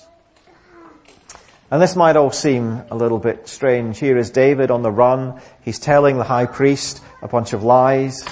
And 1.72 1.82
this 1.82 1.96
might 1.96 2.16
all 2.16 2.32
seem 2.32 2.82
a 2.90 2.96
little 2.96 3.20
bit 3.20 3.48
strange. 3.48 4.00
Here 4.00 4.18
is 4.18 4.32
David 4.32 4.72
on 4.72 4.82
the 4.82 4.92
run. 4.92 5.40
He's 5.62 5.78
telling 5.78 6.18
the 6.18 6.24
high 6.24 6.48
priest 6.48 7.04
a 7.22 7.28
bunch 7.28 7.54
of 7.54 7.64
lies. 7.64 8.28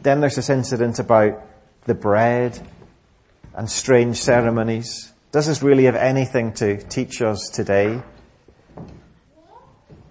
Then 0.00 0.20
there's 0.20 0.34
this 0.34 0.50
incident 0.50 0.98
about 0.98 1.40
the 1.84 1.94
bread 1.94 2.58
and 3.54 3.70
strange 3.70 4.16
ceremonies. 4.16 5.12
Does 5.30 5.46
this 5.46 5.62
really 5.62 5.84
have 5.84 5.94
anything 5.94 6.52
to 6.54 6.82
teach 6.82 7.22
us 7.22 7.48
today? 7.48 8.02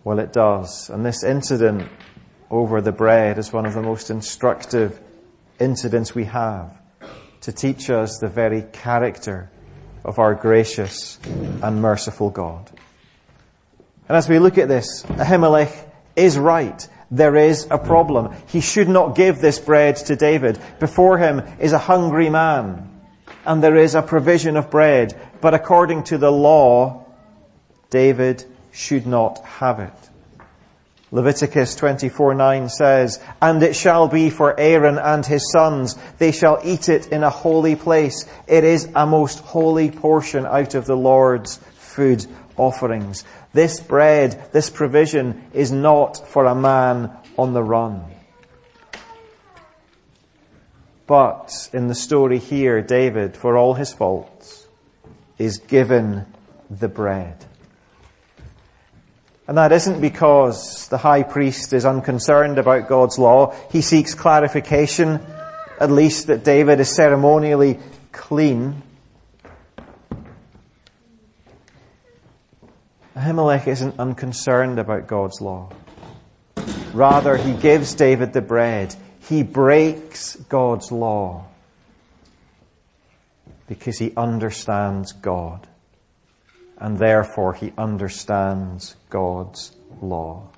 Well, 0.06 0.20
it 0.20 0.32
does. 0.32 0.90
And 0.90 1.06
this 1.06 1.24
incident 1.24 1.90
over 2.50 2.82
the 2.82 2.94
bread 2.94 3.38
is 3.38 3.52
one 3.52 3.66
of 3.66 3.74
the 3.74 3.82
most 3.82 4.10
instructive 4.10 5.00
incidents 5.60 6.16
we 6.16 6.26
have 6.26 6.76
to 7.42 7.52
teach 7.52 7.90
us 7.90 8.20
the 8.20 8.28
very 8.28 8.64
character 8.72 9.50
of 10.04 10.20
our 10.20 10.36
gracious 10.36 11.20
and 11.26 11.82
merciful 11.82 12.30
God. 12.30 12.70
And 14.08 14.18
as 14.18 14.28
we 14.28 14.40
look 14.40 14.58
at 14.58 14.68
this, 14.68 15.04
Ahimelech 15.04 15.90
is 16.16 16.38
right. 16.38 16.88
There 17.10 17.36
is 17.36 17.68
a 17.70 17.78
problem. 17.78 18.34
He 18.48 18.62
should 18.62 18.90
not 18.90 19.16
give 19.16 19.40
this 19.40 19.60
bread 19.60 19.96
to 19.98 20.16
David. 20.16 20.60
Before 20.80 21.18
him 21.18 21.42
is 21.60 21.74
a 21.74 21.78
hungry 21.78 22.30
man, 22.30 22.90
and 23.46 23.64
there 23.64 23.76
is 23.76 23.96
a 23.96 24.02
provision 24.02 24.58
of 24.58 24.70
bread, 24.70 25.20
but 25.42 25.54
according 25.54 26.04
to 26.06 26.18
the 26.18 26.32
law, 26.32 27.06
David 27.90 28.46
should 28.72 29.06
not 29.06 29.44
have 29.46 29.80
it. 29.80 30.11
Leviticus 31.14 31.76
24:9 31.76 32.70
says, 32.70 33.20
And 33.42 33.62
it 33.62 33.76
shall 33.76 34.08
be 34.08 34.30
for 34.30 34.58
Aaron 34.58 34.98
and 34.98 35.26
his 35.26 35.52
sons, 35.52 35.98
they 36.20 36.32
shall 36.32 36.60
eat 36.64 36.88
it 36.88 37.08
in 37.08 37.24
a 37.24 37.30
holy 37.30 37.76
place. 37.76 38.26
It 38.48 38.64
is 38.64 38.88
a 38.96 39.06
most 39.06 39.40
holy 39.40 39.92
portion 39.92 40.46
out 40.46 40.74
of 40.74 40.86
the 40.86 40.96
Lord's 40.96 41.58
food 41.76 42.26
offerings. 42.56 43.26
This 43.52 43.82
bread, 43.82 44.42
this 44.54 44.70
provision 44.70 45.44
is 45.54 45.72
not 45.72 46.30
for 46.30 46.46
a 46.46 46.56
man 46.56 47.12
on 47.38 47.54
the 47.54 47.64
run. 47.64 48.06
But 51.08 51.70
in 51.74 51.88
the 51.88 51.96
story 51.96 52.40
here, 52.40 52.82
David, 52.82 53.36
for 53.36 53.58
all 53.58 53.74
his 53.74 53.92
faults, 53.92 54.66
is 55.38 55.58
given 55.58 56.26
the 56.70 56.88
bread. 56.88 57.46
And 59.52 59.58
that 59.58 59.74
isn't 59.74 60.00
because 60.00 60.88
the 60.88 60.98
high 60.98 61.24
priest 61.24 61.74
is 61.74 61.86
unconcerned 61.86 62.58
about 62.58 62.88
God's 62.88 63.20
law. 63.20 63.54
He 63.70 63.82
seeks 63.82 64.14
clarification, 64.14 65.20
at 65.78 65.92
least 65.92 66.28
that 66.28 66.46
David 66.46 66.80
is 66.80 66.96
ceremonially 66.96 67.78
clean. 68.14 68.82
Ahimelech 73.14 73.68
isn't 73.68 74.00
unconcerned 74.00 74.80
about 74.80 75.08
God's 75.08 75.42
law. 75.42 75.70
Rather, 76.94 77.36
he 77.36 77.52
gives 77.52 77.94
David 77.94 78.32
the 78.32 78.42
bread. 78.42 78.96
He 79.28 79.44
breaks 79.44 80.38
God's 80.38 80.94
law 80.94 81.48
because 83.68 83.98
he 83.98 84.14
understands 84.16 85.12
God 85.12 85.68
and 86.82 86.98
therefore 86.98 87.54
he 87.54 87.72
understands 87.78 88.96
God's 89.10 89.72
law. 90.02 90.50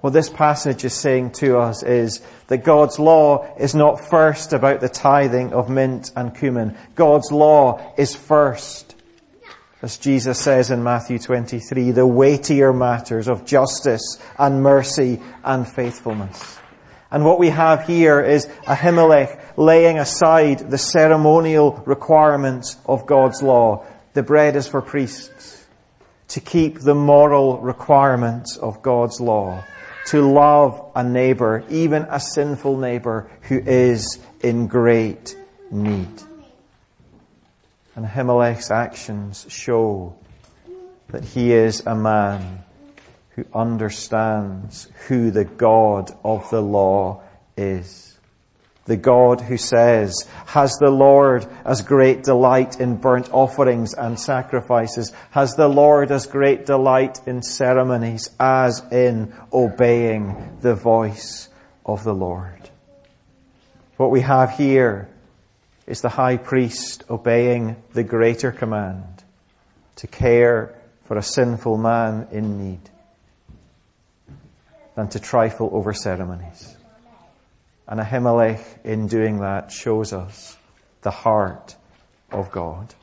What 0.00 0.12
this 0.12 0.30
passage 0.30 0.84
is 0.84 0.94
saying 0.94 1.32
to 1.32 1.58
us 1.58 1.82
is 1.82 2.22
that 2.48 2.64
God's 2.64 2.98
law 2.98 3.46
is 3.58 3.74
not 3.74 4.08
first 4.08 4.52
about 4.52 4.80
the 4.80 4.88
tithing 4.88 5.52
of 5.52 5.68
mint 5.68 6.10
and 6.16 6.34
cumin. 6.34 6.76
God's 6.94 7.30
law 7.30 7.94
is 7.98 8.14
first. 8.14 8.94
As 9.82 9.98
Jesus 9.98 10.40
says 10.40 10.70
in 10.70 10.82
Matthew 10.82 11.18
23, 11.18 11.90
the 11.90 12.06
weightier 12.06 12.72
matters 12.72 13.28
of 13.28 13.44
justice 13.44 14.18
and 14.38 14.62
mercy 14.62 15.20
and 15.44 15.68
faithfulness. 15.68 16.58
And 17.10 17.24
what 17.24 17.38
we 17.38 17.50
have 17.50 17.86
here 17.86 18.20
is 18.20 18.46
Ahimelech 18.66 19.58
laying 19.58 19.98
aside 19.98 20.70
the 20.70 20.78
ceremonial 20.78 21.82
requirements 21.84 22.78
of 22.86 23.06
God's 23.06 23.42
law 23.42 23.84
the 24.16 24.22
bread 24.22 24.56
is 24.56 24.66
for 24.66 24.80
priests 24.80 25.66
to 26.28 26.40
keep 26.40 26.80
the 26.80 26.94
moral 26.94 27.58
requirements 27.58 28.56
of 28.56 28.80
God's 28.80 29.20
law, 29.20 29.62
to 30.06 30.22
love 30.22 30.90
a 30.96 31.04
neighbor, 31.04 31.62
even 31.68 32.06
a 32.08 32.18
sinful 32.18 32.78
neighbor 32.78 33.30
who 33.42 33.58
is 33.58 34.18
in 34.40 34.68
great 34.68 35.36
need. 35.70 36.08
And 37.94 38.06
Ahimelech's 38.06 38.70
actions 38.70 39.44
show 39.50 40.16
that 41.08 41.22
he 41.22 41.52
is 41.52 41.84
a 41.84 41.94
man 41.94 42.64
who 43.32 43.44
understands 43.52 44.88
who 45.08 45.30
the 45.30 45.44
God 45.44 46.10
of 46.24 46.48
the 46.48 46.62
law 46.62 47.22
is 47.54 48.05
the 48.86 48.96
God 48.96 49.40
who 49.40 49.56
says, 49.56 50.14
has 50.46 50.72
the 50.80 50.90
Lord 50.90 51.46
as 51.64 51.82
great 51.82 52.22
delight 52.22 52.80
in 52.80 52.96
burnt 52.96 53.28
offerings 53.32 53.94
and 53.94 54.18
sacrifices? 54.18 55.12
Has 55.32 55.54
the 55.54 55.68
Lord 55.68 56.10
as 56.10 56.26
great 56.26 56.66
delight 56.66 57.20
in 57.26 57.42
ceremonies 57.42 58.30
as 58.38 58.82
in 58.90 59.34
obeying 59.52 60.58
the 60.60 60.74
voice 60.74 61.48
of 61.84 62.04
the 62.04 62.14
Lord? 62.14 62.70
What 63.96 64.10
we 64.10 64.20
have 64.20 64.56
here 64.56 65.08
is 65.86 66.00
the 66.00 66.08
high 66.08 66.36
priest 66.36 67.04
obeying 67.10 67.76
the 67.92 68.04
greater 68.04 68.52
command 68.52 69.24
to 69.96 70.06
care 70.06 70.74
for 71.04 71.16
a 71.16 71.22
sinful 71.22 71.76
man 71.76 72.28
in 72.30 72.58
need 72.58 72.90
than 74.94 75.08
to 75.08 75.20
trifle 75.20 75.70
over 75.72 75.92
ceremonies. 75.92 76.76
And 77.88 78.00
Ahimelech, 78.00 78.84
in 78.84 79.06
doing 79.06 79.40
that, 79.40 79.70
shows 79.70 80.12
us 80.12 80.56
the 81.02 81.10
heart 81.10 81.76
of 82.32 82.50
God. 82.50 82.94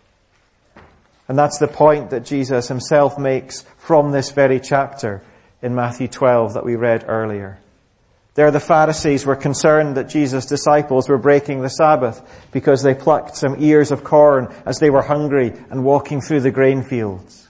And 1.27 1.37
that's 1.37 1.57
the 1.57 1.67
point 1.67 2.09
that 2.09 2.25
Jesus 2.25 2.67
himself 2.67 3.17
makes 3.17 3.61
from 3.77 4.11
this 4.11 4.31
very 4.31 4.59
chapter 4.59 5.23
in 5.61 5.73
Matthew 5.73 6.09
12 6.09 6.55
that 6.55 6.65
we 6.65 6.75
read 6.75 7.05
earlier. 7.07 7.59
There 8.35 8.51
the 8.51 8.59
Pharisees 8.59 9.25
were 9.25 9.35
concerned 9.35 9.95
that 9.95 10.09
Jesus' 10.09 10.47
disciples 10.47 11.07
were 11.07 11.19
breaking 11.19 11.61
the 11.61 11.69
Sabbath 11.69 12.21
because 12.51 12.81
they 12.81 12.95
plucked 12.95 13.37
some 13.37 13.55
ears 13.59 13.91
of 13.91 14.03
corn 14.03 14.53
as 14.65 14.79
they 14.79 14.89
were 14.89 15.03
hungry 15.03 15.53
and 15.69 15.85
walking 15.85 16.19
through 16.19 16.41
the 16.41 16.51
grain 16.51 16.83
fields. 16.83 17.47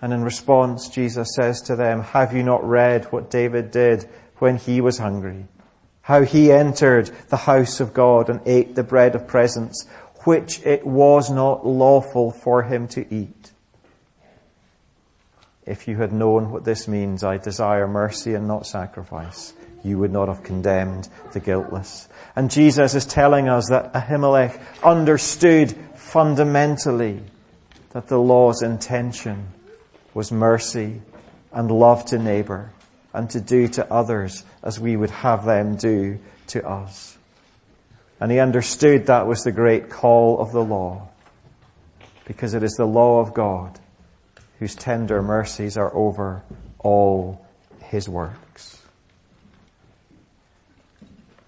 And 0.00 0.12
in 0.12 0.22
response, 0.22 0.88
Jesus 0.88 1.34
says 1.34 1.62
to 1.62 1.76
them, 1.76 2.02
have 2.02 2.34
you 2.34 2.42
not 2.42 2.68
read 2.68 3.06
what 3.06 3.30
David 3.30 3.70
did 3.70 4.08
when 4.38 4.56
he 4.56 4.80
was 4.80 4.98
hungry? 4.98 5.46
How 6.02 6.22
he 6.22 6.50
entered 6.50 7.10
the 7.28 7.36
house 7.36 7.80
of 7.80 7.94
God 7.94 8.28
and 8.28 8.40
ate 8.44 8.74
the 8.74 8.82
bread 8.82 9.14
of 9.14 9.26
presence, 9.26 9.86
which 10.24 10.64
it 10.66 10.86
was 10.86 11.30
not 11.30 11.66
lawful 11.66 12.30
for 12.30 12.64
him 12.64 12.88
to 12.88 13.14
eat. 13.14 13.52
If 15.64 15.86
you 15.86 15.98
had 15.98 16.12
known 16.12 16.50
what 16.50 16.64
this 16.64 16.88
means, 16.88 17.22
I 17.22 17.36
desire 17.36 17.86
mercy 17.86 18.34
and 18.34 18.48
not 18.48 18.66
sacrifice, 18.66 19.54
you 19.84 19.98
would 19.98 20.12
not 20.12 20.26
have 20.26 20.42
condemned 20.42 21.08
the 21.32 21.40
guiltless. 21.40 22.08
And 22.34 22.50
Jesus 22.50 22.94
is 22.94 23.06
telling 23.06 23.48
us 23.48 23.68
that 23.68 23.92
Ahimelech 23.92 24.60
understood 24.82 25.72
fundamentally 25.94 27.20
that 27.90 28.08
the 28.08 28.18
law's 28.18 28.62
intention 28.62 29.48
was 30.14 30.32
mercy 30.32 31.00
and 31.52 31.70
love 31.70 32.04
to 32.06 32.18
neighbor 32.18 32.72
and 33.12 33.28
to 33.30 33.40
do 33.40 33.68
to 33.68 33.92
others 33.92 34.44
as 34.62 34.80
we 34.80 34.96
would 34.96 35.10
have 35.10 35.44
them 35.44 35.76
do 35.76 36.18
to 36.48 36.66
us. 36.66 37.16
And 38.20 38.30
he 38.30 38.38
understood 38.38 39.06
that 39.06 39.26
was 39.26 39.42
the 39.42 39.52
great 39.52 39.90
call 39.90 40.38
of 40.38 40.52
the 40.52 40.62
law 40.62 41.08
because 42.24 42.54
it 42.54 42.62
is 42.62 42.74
the 42.74 42.86
law 42.86 43.20
of 43.20 43.34
God 43.34 43.78
whose 44.58 44.74
tender 44.74 45.22
mercies 45.22 45.76
are 45.76 45.94
over 45.94 46.42
all 46.78 47.44
his 47.80 48.08
works. 48.08 48.80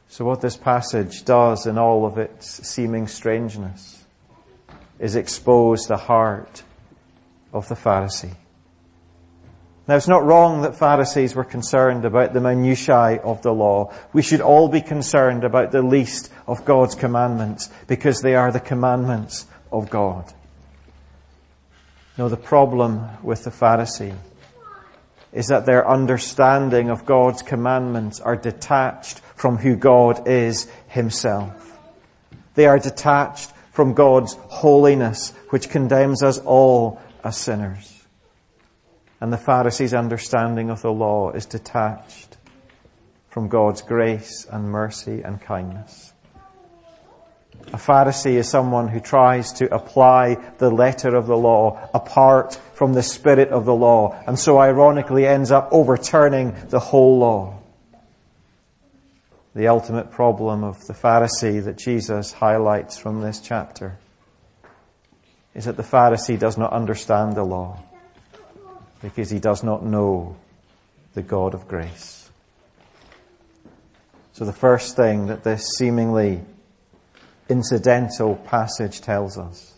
So 0.08 0.24
what 0.24 0.40
this 0.40 0.56
passage 0.56 1.24
does 1.24 1.66
in 1.66 1.78
all 1.78 2.06
of 2.06 2.18
its 2.18 2.68
seeming 2.68 3.08
strangeness 3.08 4.04
is 4.98 5.16
expose 5.16 5.86
the 5.86 5.96
heart 5.96 6.62
of 7.52 7.68
the 7.68 7.74
Pharisee. 7.74 8.34
Now 9.86 9.96
it's 9.96 10.08
not 10.08 10.24
wrong 10.24 10.62
that 10.62 10.76
Pharisees 10.76 11.34
were 11.34 11.44
concerned 11.44 12.06
about 12.06 12.32
the 12.32 12.40
minutiae 12.40 13.20
of 13.22 13.42
the 13.42 13.52
law. 13.52 13.92
We 14.14 14.22
should 14.22 14.40
all 14.40 14.68
be 14.68 14.80
concerned 14.80 15.44
about 15.44 15.72
the 15.72 15.82
least 15.82 16.32
of 16.46 16.64
God's 16.64 16.94
commandments 16.94 17.70
because 17.86 18.20
they 18.20 18.34
are 18.34 18.50
the 18.50 18.60
commandments 18.60 19.46
of 19.70 19.90
God. 19.90 20.32
No, 22.16 22.30
the 22.30 22.36
problem 22.38 23.08
with 23.22 23.44
the 23.44 23.50
Pharisee 23.50 24.16
is 25.32 25.48
that 25.48 25.66
their 25.66 25.86
understanding 25.86 26.88
of 26.88 27.04
God's 27.04 27.42
commandments 27.42 28.20
are 28.20 28.36
detached 28.36 29.18
from 29.34 29.58
who 29.58 29.76
God 29.76 30.26
is 30.28 30.70
himself. 30.86 31.78
They 32.54 32.66
are 32.66 32.78
detached 32.78 33.50
from 33.72 33.92
God's 33.92 34.34
holiness, 34.34 35.32
which 35.50 35.68
condemns 35.68 36.22
us 36.22 36.38
all 36.38 37.02
as 37.22 37.36
sinners 37.36 37.93
and 39.20 39.32
the 39.32 39.38
Pharisees' 39.38 39.94
understanding 39.94 40.70
of 40.70 40.82
the 40.82 40.92
law 40.92 41.30
is 41.30 41.46
detached 41.46 42.36
from 43.28 43.48
God's 43.48 43.82
grace 43.82 44.46
and 44.50 44.70
mercy 44.70 45.22
and 45.22 45.40
kindness. 45.40 46.12
A 47.72 47.76
Pharisee 47.76 48.34
is 48.34 48.48
someone 48.48 48.88
who 48.88 49.00
tries 49.00 49.52
to 49.54 49.74
apply 49.74 50.36
the 50.58 50.70
letter 50.70 51.14
of 51.16 51.26
the 51.26 51.36
law 51.36 51.88
apart 51.94 52.60
from 52.74 52.92
the 52.92 53.02
spirit 53.02 53.48
of 53.48 53.64
the 53.64 53.74
law, 53.74 54.20
and 54.26 54.38
so 54.38 54.58
ironically 54.58 55.26
ends 55.26 55.50
up 55.50 55.68
overturning 55.72 56.54
the 56.68 56.80
whole 56.80 57.18
law. 57.18 57.58
The 59.54 59.68
ultimate 59.68 60.10
problem 60.10 60.64
of 60.64 60.84
the 60.86 60.94
Pharisee 60.94 61.64
that 61.64 61.78
Jesus 61.78 62.32
highlights 62.32 62.98
from 62.98 63.22
this 63.22 63.40
chapter 63.40 63.98
is 65.54 65.64
that 65.64 65.76
the 65.76 65.82
Pharisee 65.82 66.38
does 66.38 66.58
not 66.58 66.72
understand 66.72 67.34
the 67.34 67.44
law 67.44 67.78
because 69.04 69.28
he 69.28 69.38
does 69.38 69.62
not 69.62 69.84
know 69.84 70.34
the 71.12 71.20
God 71.20 71.52
of 71.52 71.68
grace. 71.68 72.30
So 74.32 74.46
the 74.46 74.52
first 74.52 74.96
thing 74.96 75.26
that 75.26 75.44
this 75.44 75.76
seemingly 75.76 76.40
incidental 77.50 78.36
passage 78.36 79.02
tells 79.02 79.36
us 79.36 79.74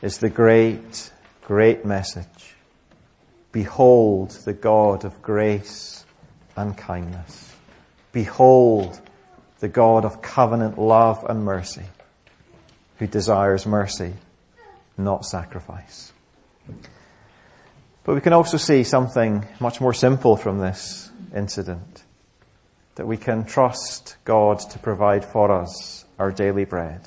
is 0.00 0.16
the 0.16 0.30
great, 0.30 1.12
great 1.42 1.84
message. 1.84 2.54
Behold 3.52 4.30
the 4.30 4.54
God 4.54 5.04
of 5.04 5.20
grace 5.20 6.06
and 6.56 6.78
kindness. 6.78 7.54
Behold 8.10 8.98
the 9.58 9.68
God 9.68 10.06
of 10.06 10.22
covenant 10.22 10.78
love 10.78 11.26
and 11.28 11.44
mercy 11.44 11.84
who 12.98 13.06
desires 13.06 13.66
mercy, 13.66 14.14
not 14.96 15.26
sacrifice. 15.26 16.14
But 18.06 18.14
we 18.14 18.20
can 18.20 18.32
also 18.32 18.56
see 18.56 18.84
something 18.84 19.44
much 19.58 19.80
more 19.80 19.92
simple 19.92 20.36
from 20.36 20.60
this 20.60 21.10
incident. 21.34 22.04
That 22.94 23.08
we 23.08 23.16
can 23.16 23.44
trust 23.44 24.16
God 24.24 24.60
to 24.60 24.78
provide 24.78 25.24
for 25.24 25.50
us 25.50 26.04
our 26.16 26.30
daily 26.30 26.64
bread. 26.64 27.00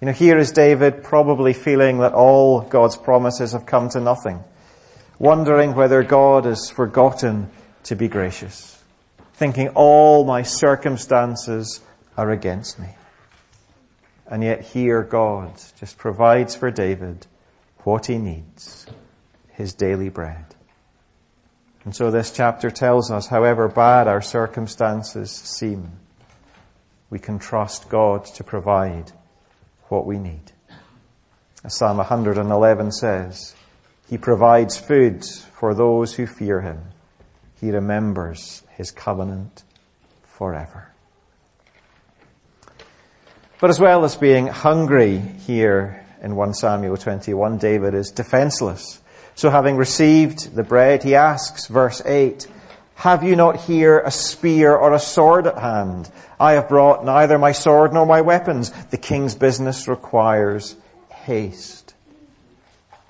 You 0.00 0.06
know, 0.06 0.12
here 0.12 0.38
is 0.38 0.52
David 0.52 1.02
probably 1.02 1.52
feeling 1.52 1.98
that 1.98 2.14
all 2.14 2.60
God's 2.60 2.96
promises 2.96 3.50
have 3.50 3.66
come 3.66 3.88
to 3.88 4.00
nothing. 4.00 4.44
Wondering 5.18 5.74
whether 5.74 6.04
God 6.04 6.44
has 6.44 6.70
forgotten 6.70 7.50
to 7.82 7.96
be 7.96 8.06
gracious. 8.06 8.80
Thinking 9.34 9.70
all 9.70 10.24
my 10.24 10.42
circumstances 10.42 11.80
are 12.16 12.30
against 12.30 12.78
me. 12.78 12.90
And 14.28 14.44
yet 14.44 14.60
here 14.66 15.02
God 15.02 15.50
just 15.80 15.98
provides 15.98 16.54
for 16.54 16.70
David 16.70 17.26
what 17.82 18.06
he 18.06 18.18
needs 18.18 18.86
his 19.60 19.74
daily 19.74 20.08
bread. 20.08 20.44
And 21.84 21.94
so 21.94 22.10
this 22.10 22.30
chapter 22.30 22.70
tells 22.70 23.10
us, 23.10 23.26
however 23.26 23.68
bad 23.68 24.08
our 24.08 24.22
circumstances 24.22 25.30
seem, 25.30 25.92
we 27.10 27.18
can 27.18 27.38
trust 27.38 27.88
God 27.88 28.24
to 28.36 28.44
provide 28.44 29.12
what 29.88 30.06
we 30.06 30.18
need. 30.18 30.52
As 31.62 31.76
Psalm 31.76 31.98
111 31.98 32.92
says, 32.92 33.54
He 34.08 34.16
provides 34.16 34.78
food 34.78 35.24
for 35.52 35.74
those 35.74 36.14
who 36.14 36.26
fear 36.26 36.62
Him. 36.62 36.80
He 37.60 37.70
remembers 37.70 38.62
His 38.76 38.90
covenant 38.90 39.62
forever. 40.22 40.90
But 43.60 43.68
as 43.68 43.78
well 43.78 44.04
as 44.04 44.16
being 44.16 44.46
hungry 44.46 45.18
here 45.18 46.06
in 46.22 46.34
1 46.34 46.54
Samuel 46.54 46.96
21, 46.96 47.58
David 47.58 47.92
is 47.92 48.10
defenseless 48.10 48.99
so 49.40 49.48
having 49.48 49.78
received 49.78 50.54
the 50.54 50.62
bread, 50.62 51.02
he 51.02 51.14
asks, 51.14 51.66
verse 51.66 52.02
8, 52.04 52.46
Have 52.96 53.24
you 53.24 53.36
not 53.36 53.56
here 53.56 53.98
a 54.00 54.10
spear 54.10 54.76
or 54.76 54.92
a 54.92 54.98
sword 54.98 55.46
at 55.46 55.56
hand? 55.56 56.10
I 56.38 56.52
have 56.52 56.68
brought 56.68 57.06
neither 57.06 57.38
my 57.38 57.52
sword 57.52 57.94
nor 57.94 58.04
my 58.04 58.20
weapons. 58.20 58.70
The 58.90 58.98
king's 58.98 59.34
business 59.34 59.88
requires 59.88 60.76
haste. 61.08 61.94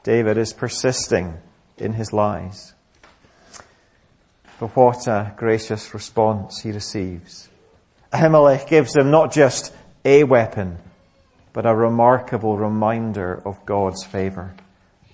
David 0.05 0.38
is 0.38 0.53
persisting 0.53 1.37
in 1.79 1.95
his 1.95 2.12
lies. 2.12 2.75
But 4.61 4.77
what 4.77 5.09
a 5.09 5.35
gracious 5.37 5.93
response 5.93 6.61
he 6.61 6.71
receives. 6.71 7.49
Ahimelech 8.12 8.69
gives 8.69 8.95
him 8.95 9.11
not 9.11 9.33
just 9.33 9.75
a 10.05 10.23
weapon, 10.23 10.79
but 11.53 11.66
a 11.66 11.75
remarkable 11.75 12.57
reminder 12.57 13.43
of 13.45 13.66
God's 13.66 14.05
favor. 14.05 14.55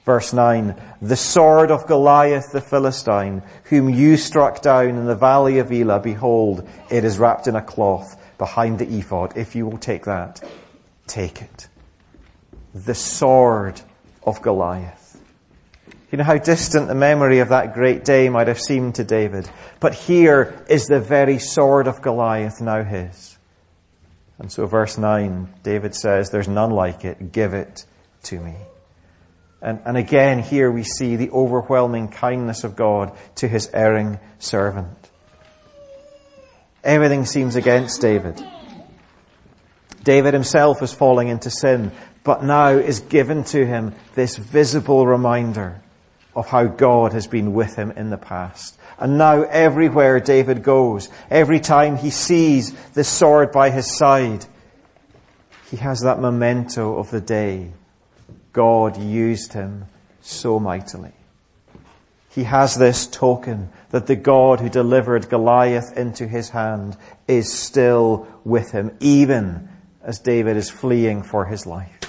Verse 0.06 0.32
9, 0.32 0.80
the 1.02 1.16
sword 1.16 1.72
of 1.72 1.88
Goliath 1.88 2.52
the 2.52 2.60
Philistine, 2.60 3.42
whom 3.64 3.90
you 3.90 4.16
struck 4.16 4.62
down 4.62 4.90
in 4.90 5.04
the 5.04 5.16
valley 5.16 5.58
of 5.58 5.72
Elah, 5.72 5.98
behold, 5.98 6.66
it 6.88 7.04
is 7.04 7.18
wrapped 7.18 7.48
in 7.48 7.56
a 7.56 7.60
cloth 7.60 8.16
behind 8.38 8.78
the 8.78 8.88
ephod. 8.88 9.36
If 9.36 9.56
you 9.56 9.66
will 9.66 9.78
take 9.78 10.04
that, 10.04 10.48
take 11.08 11.42
it. 11.42 11.66
The 12.72 12.94
sword 12.94 13.80
of 14.22 14.42
Goliath. 14.42 15.20
You 16.12 16.18
know 16.18 16.24
how 16.24 16.38
distant 16.38 16.86
the 16.86 16.94
memory 16.94 17.40
of 17.40 17.48
that 17.48 17.74
great 17.74 18.04
day 18.04 18.28
might 18.28 18.46
have 18.46 18.60
seemed 18.60 18.94
to 18.94 19.04
David. 19.04 19.50
But 19.80 19.94
here 19.94 20.64
is 20.68 20.86
the 20.86 21.00
very 21.00 21.40
sword 21.40 21.88
of 21.88 22.00
Goliath 22.00 22.60
now 22.60 22.84
his. 22.84 23.36
And 24.38 24.52
so 24.52 24.66
verse 24.66 24.98
9, 24.98 25.52
David 25.64 25.96
says, 25.96 26.30
there's 26.30 26.46
none 26.46 26.70
like 26.70 27.04
it. 27.04 27.32
Give 27.32 27.54
it 27.54 27.84
to 28.24 28.38
me. 28.38 28.54
And, 29.66 29.80
and 29.84 29.96
again, 29.96 30.38
here 30.38 30.70
we 30.70 30.84
see 30.84 31.16
the 31.16 31.32
overwhelming 31.32 32.06
kindness 32.06 32.62
of 32.62 32.76
God 32.76 33.10
to 33.36 33.48
his 33.48 33.68
erring 33.74 34.20
servant. 34.38 35.10
Everything 36.84 37.26
seems 37.26 37.56
against 37.56 38.00
David. 38.00 38.40
David 40.04 40.34
himself 40.34 40.82
is 40.82 40.94
falling 40.94 41.26
into 41.26 41.50
sin, 41.50 41.90
but 42.22 42.44
now 42.44 42.68
is 42.68 43.00
given 43.00 43.42
to 43.42 43.66
him 43.66 43.92
this 44.14 44.36
visible 44.36 45.04
reminder 45.04 45.82
of 46.36 46.46
how 46.46 46.66
God 46.66 47.12
has 47.12 47.26
been 47.26 47.52
with 47.52 47.74
him 47.74 47.90
in 47.90 48.10
the 48.10 48.16
past. 48.16 48.78
And 49.00 49.18
now 49.18 49.42
everywhere 49.42 50.20
David 50.20 50.62
goes, 50.62 51.08
every 51.28 51.58
time 51.58 51.96
he 51.96 52.10
sees 52.10 52.70
the 52.90 53.02
sword 53.02 53.50
by 53.50 53.70
his 53.70 53.96
side, 53.96 54.46
he 55.72 55.78
has 55.78 56.02
that 56.02 56.20
memento 56.20 56.98
of 56.98 57.10
the 57.10 57.20
day 57.20 57.72
God 58.56 58.96
used 58.96 59.52
him 59.52 59.84
so 60.22 60.58
mightily. 60.58 61.12
He 62.30 62.44
has 62.44 62.74
this 62.74 63.06
token 63.06 63.68
that 63.90 64.06
the 64.06 64.16
God 64.16 64.60
who 64.60 64.70
delivered 64.70 65.28
Goliath 65.28 65.94
into 65.94 66.26
his 66.26 66.48
hand 66.48 66.96
is 67.28 67.52
still 67.52 68.26
with 68.44 68.70
him, 68.70 68.96
even 68.98 69.68
as 70.02 70.20
David 70.20 70.56
is 70.56 70.70
fleeing 70.70 71.22
for 71.22 71.44
his 71.44 71.66
life. 71.66 72.00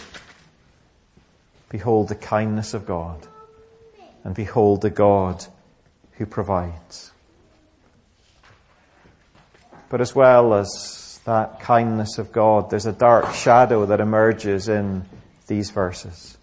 Behold 1.68 2.08
the 2.08 2.16
kindness 2.16 2.74
of 2.74 2.86
God, 2.86 3.28
and 4.24 4.34
behold 4.34 4.82
the 4.82 4.90
God 4.90 5.46
who 6.14 6.26
provides. 6.26 7.12
But 9.90 10.00
as 10.00 10.16
well 10.16 10.54
as 10.54 11.20
that 11.26 11.60
kindness 11.60 12.18
of 12.18 12.32
God, 12.32 12.70
there's 12.70 12.86
a 12.86 12.94
dark 12.94 13.34
shadow 13.34 13.86
that 13.88 14.00
emerges 14.00 14.70
in 14.70 15.04
these 15.48 15.72
verses. 15.72 16.37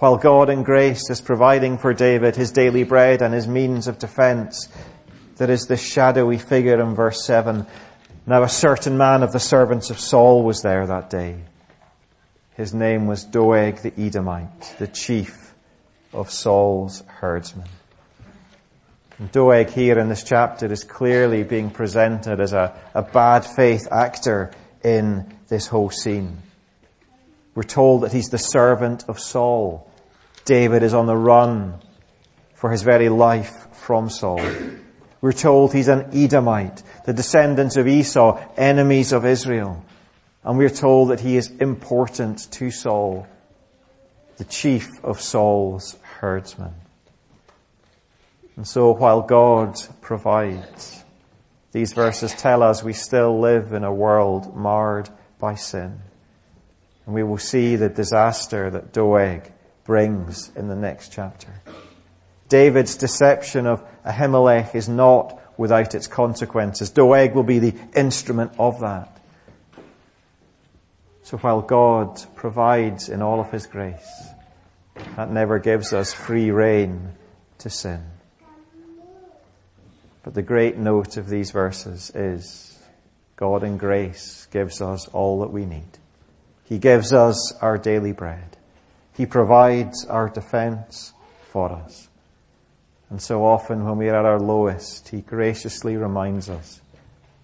While 0.00 0.16
God 0.16 0.48
in 0.48 0.62
grace 0.62 1.10
is 1.10 1.20
providing 1.20 1.76
for 1.76 1.92
David 1.92 2.34
his 2.34 2.52
daily 2.52 2.84
bread 2.84 3.20
and 3.20 3.34
his 3.34 3.46
means 3.46 3.86
of 3.86 3.98
defense, 3.98 4.66
there 5.36 5.50
is 5.50 5.66
this 5.66 5.82
shadowy 5.82 6.38
figure 6.38 6.80
in 6.80 6.94
verse 6.94 7.26
7. 7.26 7.66
Now 8.26 8.42
a 8.42 8.48
certain 8.48 8.96
man 8.96 9.22
of 9.22 9.32
the 9.32 9.38
servants 9.38 9.90
of 9.90 10.00
Saul 10.00 10.42
was 10.42 10.62
there 10.62 10.86
that 10.86 11.10
day. 11.10 11.36
His 12.54 12.72
name 12.72 13.08
was 13.08 13.24
Doeg 13.24 13.82
the 13.82 13.92
Edomite, 14.00 14.74
the 14.78 14.86
chief 14.86 15.52
of 16.14 16.30
Saul's 16.30 17.02
herdsmen. 17.06 17.68
Doeg 19.32 19.68
here 19.68 19.98
in 19.98 20.08
this 20.08 20.24
chapter 20.24 20.72
is 20.72 20.82
clearly 20.82 21.42
being 21.42 21.68
presented 21.68 22.40
as 22.40 22.54
a, 22.54 22.74
a 22.94 23.02
bad 23.02 23.44
faith 23.44 23.86
actor 23.92 24.50
in 24.82 25.36
this 25.48 25.66
whole 25.66 25.90
scene. 25.90 26.38
We're 27.54 27.64
told 27.64 28.00
that 28.02 28.12
he's 28.12 28.30
the 28.30 28.38
servant 28.38 29.04
of 29.06 29.20
Saul. 29.20 29.89
David 30.44 30.82
is 30.82 30.94
on 30.94 31.06
the 31.06 31.16
run 31.16 31.74
for 32.54 32.70
his 32.70 32.82
very 32.82 33.08
life 33.08 33.68
from 33.72 34.10
Saul. 34.10 34.40
We're 35.20 35.32
told 35.32 35.72
he's 35.72 35.88
an 35.88 36.10
Edomite, 36.12 36.82
the 37.04 37.12
descendants 37.12 37.76
of 37.76 37.86
Esau, 37.86 38.40
enemies 38.56 39.12
of 39.12 39.26
Israel. 39.26 39.84
And 40.42 40.56
we're 40.56 40.70
told 40.70 41.10
that 41.10 41.20
he 41.20 41.36
is 41.36 41.50
important 41.50 42.50
to 42.52 42.70
Saul, 42.70 43.26
the 44.38 44.44
chief 44.44 45.04
of 45.04 45.20
Saul's 45.20 45.98
herdsmen. 46.02 46.74
And 48.56 48.66
so 48.66 48.92
while 48.92 49.22
God 49.22 49.76
provides, 50.00 51.04
these 51.72 51.92
verses 51.92 52.34
tell 52.34 52.62
us 52.62 52.82
we 52.82 52.92
still 52.92 53.38
live 53.38 53.72
in 53.72 53.84
a 53.84 53.92
world 53.92 54.56
marred 54.56 55.08
by 55.38 55.54
sin. 55.54 56.00
And 57.06 57.14
we 57.14 57.22
will 57.22 57.38
see 57.38 57.76
the 57.76 57.88
disaster 57.88 58.70
that 58.70 58.92
Doeg 58.92 59.52
brings 59.84 60.50
in 60.56 60.68
the 60.68 60.76
next 60.76 61.12
chapter. 61.12 61.52
David's 62.48 62.96
deception 62.96 63.66
of 63.66 63.84
Ahimelech 64.04 64.74
is 64.74 64.88
not 64.88 65.40
without 65.56 65.94
its 65.94 66.06
consequences. 66.06 66.90
Doeg 66.90 67.34
will 67.34 67.42
be 67.42 67.58
the 67.58 67.74
instrument 67.94 68.52
of 68.58 68.80
that. 68.80 69.20
So 71.22 71.38
while 71.38 71.62
God 71.62 72.20
provides 72.34 73.08
in 73.08 73.22
all 73.22 73.40
of 73.40 73.50
His 73.52 73.66
grace, 73.66 74.10
that 75.16 75.30
never 75.30 75.58
gives 75.58 75.92
us 75.92 76.12
free 76.12 76.50
rein 76.50 77.12
to 77.58 77.70
sin. 77.70 78.02
But 80.22 80.34
the 80.34 80.42
great 80.42 80.76
note 80.76 81.16
of 81.16 81.28
these 81.28 81.50
verses 81.50 82.10
is 82.14 82.78
God 83.36 83.62
in 83.62 83.78
grace 83.78 84.46
gives 84.50 84.80
us 84.80 85.08
all 85.08 85.40
that 85.40 85.52
we 85.52 85.64
need. 85.64 85.98
He 86.64 86.78
gives 86.78 87.12
us 87.12 87.52
our 87.60 87.78
daily 87.78 88.12
bread. 88.12 88.56
He 89.20 89.26
provides 89.26 90.06
our 90.06 90.30
defense 90.30 91.12
for 91.52 91.70
us. 91.70 92.08
And 93.10 93.20
so 93.20 93.44
often 93.44 93.84
when 93.84 93.98
we 93.98 94.08
are 94.08 94.16
at 94.16 94.24
our 94.24 94.40
lowest, 94.40 95.10
He 95.10 95.20
graciously 95.20 95.98
reminds 95.98 96.48
us 96.48 96.80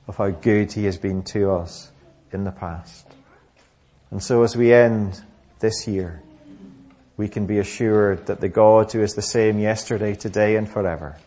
of 0.09 0.17
how 0.17 0.31
good 0.31 0.73
He 0.73 0.87
has 0.87 0.97
been 0.97 1.23
to 1.25 1.53
us 1.53 1.91
in 2.33 2.45
the 2.45 2.51
past. 2.51 3.07
And 4.11 4.23
so 4.23 4.43
as 4.43 4.57
we 4.57 4.73
end 4.73 5.21
this 5.59 5.87
year, 5.87 6.23
we 7.19 7.29
can 7.29 7.45
be 7.45 7.59
assured 7.59 8.25
that 8.25 8.41
the 8.41 8.49
God 8.49 8.91
who 8.91 9.03
is 9.03 9.13
the 9.13 9.21
same 9.21 9.59
yesterday, 9.59 10.15
today 10.15 10.57
and 10.57 10.67
forever 10.67 11.19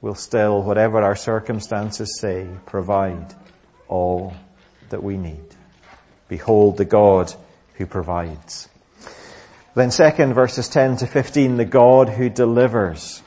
will 0.00 0.16
still, 0.16 0.64
whatever 0.64 1.00
our 1.00 1.14
circumstances 1.14 2.18
say, 2.18 2.48
provide 2.66 3.32
all 3.86 4.34
that 4.88 5.04
we 5.04 5.16
need. 5.16 5.46
Behold 6.26 6.76
the 6.76 6.84
God 6.84 7.32
who 7.74 7.86
provides. 7.86 8.68
Then 9.74 9.90
second, 9.90 10.34
verses 10.34 10.68
10 10.68 10.98
to 10.98 11.06
15, 11.06 11.56
the 11.56 11.64
God 11.64 12.08
who 12.08 12.30
delivers. 12.30 13.22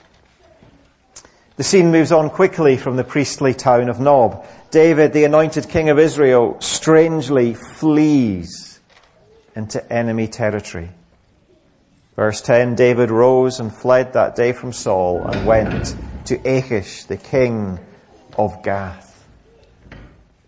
The 1.58 1.64
scene 1.64 1.92
moves 1.92 2.12
on 2.12 2.30
quickly 2.30 2.78
from 2.78 2.96
the 2.96 3.04
priestly 3.04 3.54
town 3.54 3.90
of 3.90 4.00
Nob. 4.00 4.46
David, 4.72 5.12
the 5.12 5.26
anointed 5.26 5.68
king 5.68 5.90
of 5.90 6.00
Israel, 6.00 6.62
strangely 6.62 7.54
flees 7.54 8.80
into 9.56 9.92
enemy 9.92 10.28
territory. 10.28 10.90
Verse 12.16 12.42
10, 12.42 12.76
David 12.76 13.12
rose 13.12 13.60
and 13.60 13.74
fled 13.74 14.14
that 14.14 14.36
day 14.36 14.54
from 14.54 14.72
Saul 14.72 15.26
and 15.26 15.46
went 15.46 15.96
to 16.26 16.36
Achish, 16.48 17.04
the 17.06 17.18
king 17.18 17.80
of 18.38 18.64
Gath. 18.64 19.28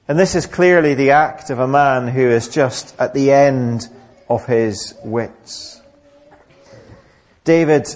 And 0.07 0.17
this 0.17 0.33
is 0.33 0.45
clearly 0.45 0.93
the 0.93 1.11
act 1.11 1.49
of 1.49 1.59
a 1.59 1.67
man 1.67 2.07
who 2.07 2.29
is 2.29 2.49
just 2.49 2.95
at 2.99 3.13
the 3.13 3.31
end 3.31 3.87
of 4.29 4.45
his 4.45 4.93
wits. 5.03 5.78
David 7.49 7.87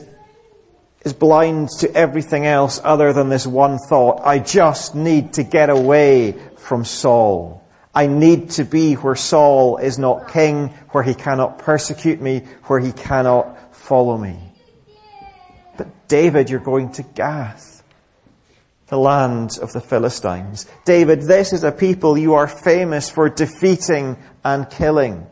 is 1.05 1.13
blind 1.13 1.69
to 1.81 1.93
everything 1.93 2.47
else 2.47 2.81
other 2.83 3.13
than 3.13 3.29
this 3.29 3.45
one 3.45 3.77
thought. 3.77 4.19
I 4.25 4.39
just 4.39 4.95
need 4.95 5.33
to 5.33 5.43
get 5.43 5.69
away 5.69 6.31
from 6.57 6.85
Saul. 6.85 7.63
I 7.93 8.07
need 8.07 8.49
to 8.57 8.63
be 8.63 8.95
where 8.95 9.15
Saul 9.15 9.77
is 9.77 9.99
not 9.99 10.33
king, 10.33 10.69
where 10.89 11.03
he 11.03 11.13
cannot 11.13 11.59
persecute 11.59 12.19
me, 12.19 12.39
where 12.63 12.79
he 12.79 12.91
cannot 12.91 13.75
follow 13.75 14.17
me. 14.17 14.39
But 15.77 16.07
David, 16.07 16.49
you're 16.49 16.59
going 16.59 16.91
to 16.93 17.03
Gath 17.03 17.83
the 18.87 18.97
land 18.97 19.59
of 19.61 19.71
the 19.71 19.81
Philistines. 19.81 20.65
David, 20.83 21.21
this 21.21 21.53
is 21.53 21.63
a 21.63 21.71
people 21.71 22.17
you 22.17 22.33
are 22.33 22.47
famous 22.47 23.07
for 23.07 23.29
defeating 23.29 24.17
and 24.43 24.67
killing. 24.71 25.27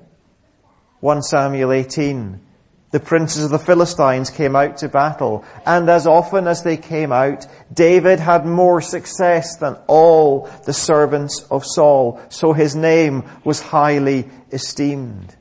1 0.99 1.23
Samuel 1.23 1.71
18. 1.71 2.50
The 2.91 2.99
princes 2.99 3.45
of 3.45 3.51
the 3.51 3.59
Philistines 3.59 4.29
came 4.29 4.53
out 4.53 4.77
to 4.77 4.89
battle, 4.89 5.45
and 5.65 5.89
as 5.89 6.05
often 6.05 6.45
as 6.45 6.61
they 6.63 6.75
came 6.75 7.13
out, 7.13 7.47
David 7.73 8.19
had 8.19 8.45
more 8.45 8.81
success 8.81 9.55
than 9.55 9.77
all 9.87 10.49
the 10.65 10.73
servants 10.73 11.45
of 11.49 11.65
Saul, 11.65 12.19
so 12.27 12.51
his 12.51 12.75
name 12.75 13.23
was 13.45 13.61
highly 13.61 14.29
esteemed. 14.51 15.35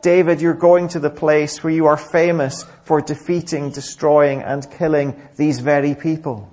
David, 0.00 0.40
you're 0.40 0.54
going 0.54 0.88
to 0.88 1.00
the 1.00 1.10
place 1.10 1.62
where 1.62 1.72
you 1.72 1.86
are 1.86 1.96
famous 1.96 2.64
for 2.84 3.00
defeating, 3.00 3.70
destroying, 3.70 4.42
and 4.42 4.70
killing 4.70 5.20
these 5.36 5.60
very 5.60 5.94
people. 5.94 6.50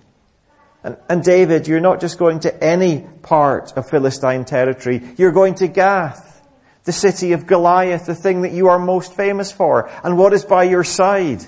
And, 0.84 0.98
and, 1.10 1.24
David, 1.24 1.68
you're 1.68 1.82
not 1.82 2.00
just 2.00 2.18
going 2.18 2.40
to 2.42 2.64
any 2.64 3.02
part 3.22 3.74
of 3.78 3.90
Philistine 3.90 4.46
territory. 4.46 5.02
You're 5.18 5.34
going 5.34 5.56
to 5.56 5.68
Gath, 5.68 6.31
the 6.84 6.91
city 6.91 7.34
of 7.34 7.46
Goliath, 7.46 8.06
the 8.06 8.15
thing 8.15 8.41
that 8.41 8.52
you 8.52 8.67
are 8.67 8.80
most 8.80 9.13
famous 9.15 9.52
for. 9.52 9.89
And 10.04 10.17
what 10.17 10.34
is 10.34 10.46
by 10.46 10.63
your 10.63 10.84
side? 10.84 11.44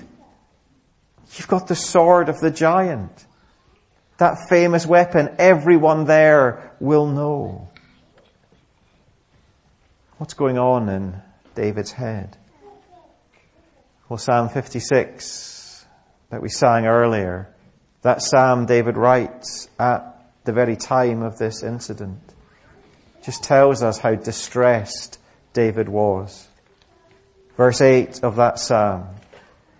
You've 1.36 1.48
got 1.48 1.66
the 1.66 1.74
sword 1.74 2.28
of 2.28 2.40
the 2.40 2.50
giant. 2.50 3.26
That 4.18 4.48
famous 4.48 4.86
weapon 4.86 5.34
everyone 5.38 6.04
there 6.04 6.72
will 6.78 7.06
know. 7.06 7.68
What's 10.18 10.34
going 10.34 10.58
on 10.58 10.88
in 10.88 11.20
David's 11.56 11.92
head? 11.92 12.36
Well, 14.08 14.18
Psalm 14.18 14.48
56 14.48 15.86
that 16.30 16.42
we 16.42 16.48
sang 16.48 16.86
earlier 16.86 17.48
that 18.02 18.20
psalm 18.20 18.66
David 18.66 18.96
writes 18.96 19.68
at 19.78 20.30
the 20.44 20.52
very 20.52 20.76
time 20.76 21.22
of 21.22 21.38
this 21.38 21.62
incident 21.62 22.34
just 23.24 23.42
tells 23.42 23.82
us 23.82 23.98
how 23.98 24.14
distressed 24.14 25.18
David 25.54 25.88
was. 25.88 26.46
Verse 27.56 27.80
8 27.80 28.22
of 28.22 28.36
that 28.36 28.58
psalm. 28.58 29.08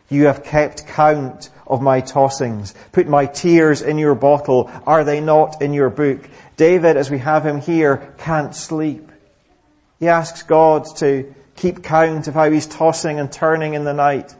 You 0.09 0.27
have 0.27 0.45
kept 0.45 0.87
count 0.87 1.51
of 1.67 1.83
my 1.83 2.01
tossings. 2.01 2.75
Put 2.93 3.09
my 3.09 3.27
tears 3.27 3.83
in 3.83 3.99
your 3.99 4.15
bottle. 4.15 4.71
Are 4.87 5.05
they 5.05 5.21
not 5.21 5.61
in 5.61 5.75
your 5.75 5.91
book? 5.91 6.29
David, 6.57 6.97
as 6.97 7.11
we 7.11 7.19
have 7.19 7.45
him 7.45 7.61
here, 7.61 8.15
can't 8.19 8.55
sleep. 8.55 9.11
He 9.99 10.09
asks 10.09 10.43
God 10.43 10.85
to 10.99 11.35
keep 11.57 11.83
count 11.83 12.29
of 12.29 12.35
how 12.35 12.51
he's 12.51 12.67
tossing 12.67 13.19
and 13.19 13.31
turning 13.31 13.75
in 13.75 13.85
the 13.85 13.93
night. 13.93 14.35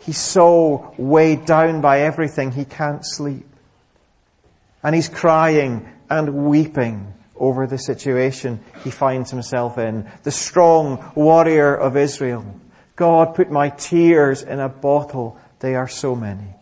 He's 0.00 0.18
so 0.18 0.94
weighed 0.96 1.44
down 1.44 1.80
by 1.80 2.02
everything 2.02 2.52
he 2.52 2.64
can't 2.64 3.04
sleep. 3.04 3.46
And 4.82 4.94
he's 4.94 5.08
crying 5.08 5.88
and 6.08 6.46
weeping 6.46 7.14
over 7.38 7.66
the 7.66 7.78
situation 7.78 8.60
he 8.84 8.90
finds 8.90 9.30
himself 9.30 9.78
in. 9.78 10.10
The 10.22 10.30
strong 10.30 11.12
warrior 11.14 11.74
of 11.74 11.96
Israel, 11.96 12.44
God, 12.96 13.34
put 13.34 13.50
my 13.50 13.70
tears 13.70 14.42
in 14.42 14.60
a 14.60 14.68
bottle. 14.68 15.38
They 15.60 15.74
are 15.74 15.88
so 15.88 16.14
many. 16.14 16.54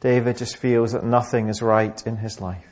David 0.00 0.36
just 0.36 0.56
feels 0.56 0.92
that 0.92 1.04
nothing 1.04 1.48
is 1.48 1.60
right 1.60 2.06
in 2.06 2.16
his 2.16 2.40
life. 2.40 2.64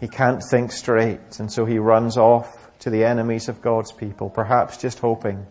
He 0.00 0.08
can't 0.08 0.42
think 0.50 0.72
straight, 0.72 1.40
and 1.40 1.50
so 1.50 1.64
he 1.64 1.78
runs 1.78 2.16
off 2.16 2.70
to 2.80 2.90
the 2.90 3.04
enemies 3.04 3.48
of 3.48 3.62
God's 3.62 3.92
people, 3.92 4.30
perhaps 4.30 4.76
just 4.76 4.98
hoping 4.98 5.46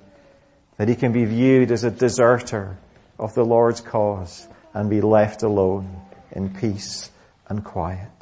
that 0.78 0.88
he 0.88 0.96
can 0.96 1.12
be 1.12 1.26
viewed 1.26 1.72
as 1.72 1.84
a 1.84 1.92
deserter 1.92 2.78
of 3.18 3.34
the 3.34 3.44
Lord's 3.44 3.82
cause 3.82 4.48
and 4.74 4.90
be 4.90 5.02
left 5.02 5.42
alone 5.42 6.02
in 6.32 6.54
peace 6.54 7.10
and 7.48 7.64
quiet. 7.64 8.15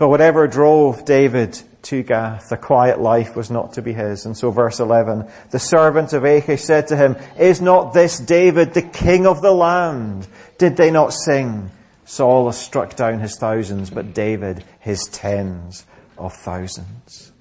But 0.00 0.08
whatever 0.08 0.46
drove 0.46 1.04
David 1.04 1.60
to 1.82 2.02
Gath, 2.02 2.48
the 2.48 2.56
quiet 2.56 3.02
life 3.02 3.36
was 3.36 3.50
not 3.50 3.74
to 3.74 3.82
be 3.82 3.92
his. 3.92 4.24
And 4.24 4.34
so 4.34 4.50
verse 4.50 4.80
11, 4.80 5.28
the 5.50 5.58
servant 5.58 6.14
of 6.14 6.24
Achish 6.24 6.62
said 6.62 6.86
to 6.86 6.96
him, 6.96 7.18
Is 7.38 7.60
not 7.60 7.92
this 7.92 8.18
David 8.18 8.72
the 8.72 8.80
king 8.80 9.26
of 9.26 9.42
the 9.42 9.52
land? 9.52 10.26
Did 10.56 10.78
they 10.78 10.90
not 10.90 11.12
sing? 11.12 11.70
Saul 12.06 12.46
has 12.46 12.56
struck 12.56 12.96
down 12.96 13.20
his 13.20 13.36
thousands, 13.36 13.90
but 13.90 14.14
David 14.14 14.64
his 14.78 15.04
tens 15.12 15.84
of 16.16 16.32
thousands. 16.32 17.32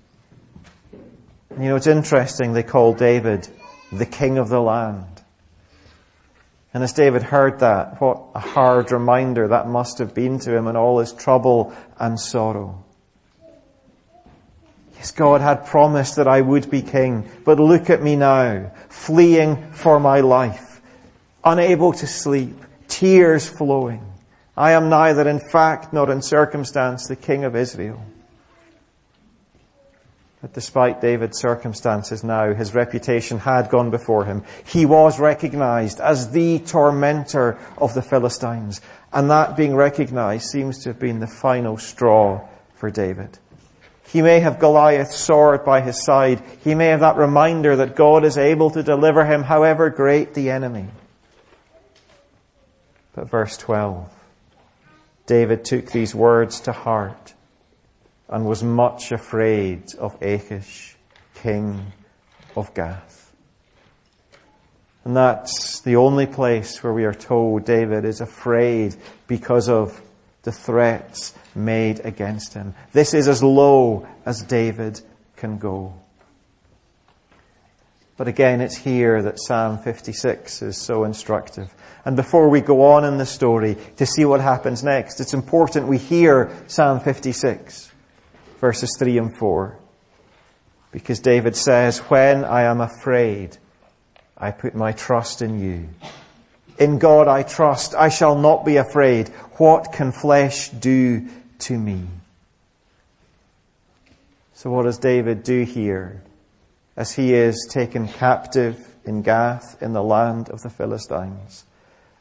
You 0.92 1.70
know, 1.70 1.78
it's 1.78 1.88
interesting 1.88 2.52
they 2.52 2.64
call 2.64 2.94
David 2.94 3.48
the 3.90 4.06
king 4.06 4.38
of 4.38 4.50
the 4.50 4.62
land. 4.62 5.19
And 6.74 6.84
as 6.84 6.94
David 6.94 7.24
heard 7.24 7.60
that, 7.60 8.00
what 8.00 8.22
a 8.36 8.40
hard 8.40 8.92
reminder 8.92 9.48
that 9.48 9.68
must 9.68 9.98
have 9.98 10.14
been 10.14 10.40
to 10.40 10.56
him 10.56 10.68
in 10.68 10.76
all 10.76 11.00
his 11.00 11.14
trouble 11.14 11.74
and 11.98 12.20
sorrow. 12.20 12.84
Yes, 14.96 15.12
God 15.12 15.42
had 15.42 15.66
promised 15.66 16.18
that 16.18 16.28
I 16.28 16.42
would 16.42 16.70
be 16.70 16.82
king, 16.82 17.30
but 17.46 17.60
look 17.60 17.90
at 17.90 18.04
me 18.04 18.16
now, 18.16 18.72
fleeing 18.90 19.72
for 19.72 20.00
my 20.00 20.20
life, 20.20 20.82
unable 21.44 21.94
to 21.94 22.06
sleep, 22.06 22.56
tears 22.88 23.48
flowing. 23.48 24.06
I 24.58 24.74
am 24.74 24.90
neither 24.90 25.28
in 25.28 25.40
fact 25.40 25.94
nor 25.94 26.12
in 26.12 26.22
circumstance 26.22 27.08
the 27.08 27.16
king 27.16 27.46
of 27.46 27.56
Israel. 27.56 28.04
But 30.42 30.54
despite 30.54 31.02
David's 31.02 31.38
circumstances 31.40 32.24
now, 32.24 32.54
his 32.54 32.74
reputation 32.74 33.40
had 33.40 33.70
gone 33.70 33.90
before 33.90 34.24
him. 34.24 34.44
He 34.66 34.86
was 34.86 35.20
recognized 35.20 36.00
as 36.00 36.32
the 36.32 36.60
tormentor 36.60 37.60
of 37.78 37.94
the 37.94 38.02
Philistines. 38.02 38.80
And 39.12 39.30
that 39.30 39.58
being 39.58 39.76
recognized 39.76 40.46
seems 40.46 40.80
to 40.80 40.90
have 40.90 41.00
been 41.00 41.20
the 41.20 41.28
final 41.28 41.78
straw 41.78 42.48
for 42.76 42.90
David. 42.90 43.38
He 44.08 44.22
may 44.22 44.40
have 44.40 44.60
Goliath's 44.60 45.18
sword 45.18 45.66
by 45.66 45.82
his 45.82 46.04
side. 46.04 46.42
He 46.64 46.74
may 46.74 46.88
have 46.88 47.02
that 47.02 47.18
reminder 47.18 47.76
that 47.76 47.96
God 47.96 48.24
is 48.24 48.38
able 48.38 48.72
to 48.72 48.82
deliver 48.82 49.26
him 49.26 49.44
however 49.44 49.90
great 49.90 50.34
the 50.34 50.50
enemy. 50.50 50.88
But 53.14 53.30
verse 53.30 53.58
12. 53.58 54.10
David 55.26 55.66
took 55.66 55.92
these 55.92 56.16
words 56.16 56.62
to 56.62 56.72
heart 56.72 57.34
and 58.30 58.46
was 58.46 58.64
much 58.64 59.12
afraid 59.12 59.84
of 59.96 60.22
Achish, 60.22 60.96
king 61.36 61.94
of 62.56 62.74
Gath. 62.74 63.34
And 65.04 65.16
that's 65.16 65.80
the 65.82 65.96
only 65.96 66.28
place 66.28 66.84
where 66.84 66.94
we 66.94 67.06
are 67.06 67.14
told 67.14 67.66
David 67.66 68.06
is 68.06 68.22
afraid 68.22 68.96
because 69.28 69.68
of 69.68 70.00
the 70.44 70.52
threats 70.52 71.34
made 71.56 72.02
against 72.06 72.54
him. 72.54 72.76
This 72.94 73.14
is 73.14 73.28
as 73.28 73.42
low 73.42 74.08
as 74.26 74.44
David 74.44 75.02
can 75.36 75.58
go. 75.58 75.94
But 78.18 78.28
again, 78.28 78.60
it's 78.60 78.76
here 78.76 79.22
that 79.24 79.40
Psalm 79.40 79.78
56 79.78 80.62
is 80.62 80.78
so 80.78 81.06
instructive. 81.06 81.74
And 82.04 82.18
before 82.18 82.50
we 82.50 82.60
go 82.60 82.92
on 82.92 83.06
in 83.06 83.18
the 83.18 83.26
story 83.26 83.78
to 83.96 84.06
see 84.06 84.26
what 84.26 84.42
happens 84.42 84.84
next, 84.84 85.22
it's 85.22 85.34
important 85.34 85.88
we 85.88 85.98
hear 85.98 86.52
Psalm 86.68 87.00
56 87.00 87.89
verses 88.60 88.96
3 88.98 89.18
and 89.18 89.36
4. 89.36 89.78
Because 90.92 91.20
David 91.20 91.56
says, 91.56 92.00
When 92.00 92.44
I 92.44 92.64
am 92.64 92.82
afraid, 92.82 93.58
I 94.38 94.52
put 94.52 94.76
my 94.76 94.92
trust 94.92 95.42
in 95.42 95.60
you. 95.60 95.90
In 96.78 96.98
God 96.98 97.28
I 97.28 97.44
trust. 97.44 97.94
I 97.96 98.10
shall 98.10 98.38
not 98.38 98.66
be 98.66 98.78
afraid. 98.78 99.28
What 99.58 99.92
can 99.92 100.12
flesh 100.12 100.70
do 100.70 101.28
to 101.60 101.78
me? 101.78 102.08
So 104.54 104.70
what 104.72 104.84
does 104.84 104.98
David 104.98 105.44
do 105.44 105.64
here 105.64 106.22
as 106.96 107.14
he 107.14 107.34
is 107.34 107.68
taken 107.70 108.08
captive 108.08 108.78
in 109.06 109.22
Gath 109.22 109.82
in 109.82 109.94
the 109.94 110.04
land 110.04 110.50
of 110.50 110.62
the 110.62 110.70
Philistines? 110.70 111.66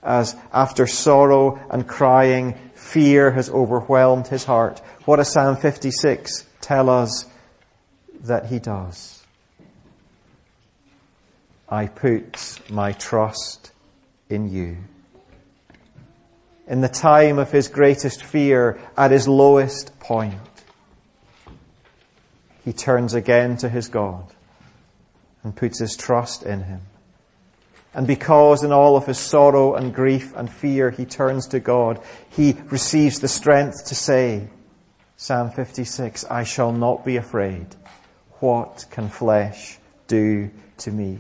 As 0.02 0.36
after 0.52 0.86
sorrow 0.86 1.58
and 1.70 1.86
crying, 1.86 2.56
fear 2.78 3.32
has 3.32 3.50
overwhelmed 3.50 4.28
his 4.28 4.44
heart. 4.44 4.80
What 5.04 5.16
does 5.16 5.32
Psalm 5.32 5.56
56 5.56 6.46
tell 6.60 6.88
us 6.88 7.26
that 8.20 8.46
he 8.46 8.58
does? 8.58 9.24
I 11.68 11.86
put 11.86 12.60
my 12.70 12.92
trust 12.92 13.72
in 14.30 14.48
you. 14.48 14.78
In 16.66 16.80
the 16.80 16.88
time 16.88 17.38
of 17.38 17.50
his 17.50 17.68
greatest 17.68 18.22
fear, 18.22 18.78
at 18.96 19.10
his 19.10 19.26
lowest 19.26 19.98
point, 19.98 20.34
he 22.64 22.72
turns 22.72 23.12
again 23.12 23.56
to 23.58 23.68
his 23.68 23.88
God 23.88 24.32
and 25.42 25.54
puts 25.54 25.80
his 25.80 25.96
trust 25.96 26.42
in 26.42 26.62
him. 26.62 26.82
And 27.94 28.06
because 28.06 28.62
in 28.62 28.72
all 28.72 28.96
of 28.96 29.06
his 29.06 29.18
sorrow 29.18 29.74
and 29.74 29.94
grief 29.94 30.32
and 30.36 30.52
fear 30.52 30.90
he 30.90 31.04
turns 31.04 31.48
to 31.48 31.60
God, 31.60 32.00
he 32.30 32.56
receives 32.70 33.20
the 33.20 33.28
strength 33.28 33.86
to 33.86 33.94
say, 33.94 34.48
Psalm 35.16 35.50
56, 35.50 36.24
I 36.26 36.44
shall 36.44 36.72
not 36.72 37.04
be 37.04 37.16
afraid. 37.16 37.66
What 38.40 38.84
can 38.90 39.08
flesh 39.08 39.78
do 40.06 40.50
to 40.78 40.92
me? 40.92 41.18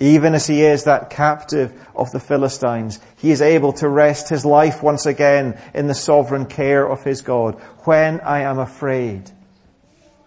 Even 0.00 0.34
as 0.34 0.46
he 0.46 0.62
is 0.62 0.84
that 0.84 1.10
captive 1.10 1.72
of 1.96 2.10
the 2.12 2.20
Philistines, 2.20 3.00
he 3.16 3.30
is 3.30 3.42
able 3.42 3.72
to 3.74 3.88
rest 3.88 4.28
his 4.28 4.44
life 4.44 4.82
once 4.82 5.06
again 5.06 5.58
in 5.74 5.88
the 5.88 5.94
sovereign 5.94 6.46
care 6.46 6.88
of 6.88 7.02
his 7.02 7.22
God. 7.22 7.54
When 7.84 8.20
I 8.20 8.40
am 8.40 8.58
afraid, 8.58 9.30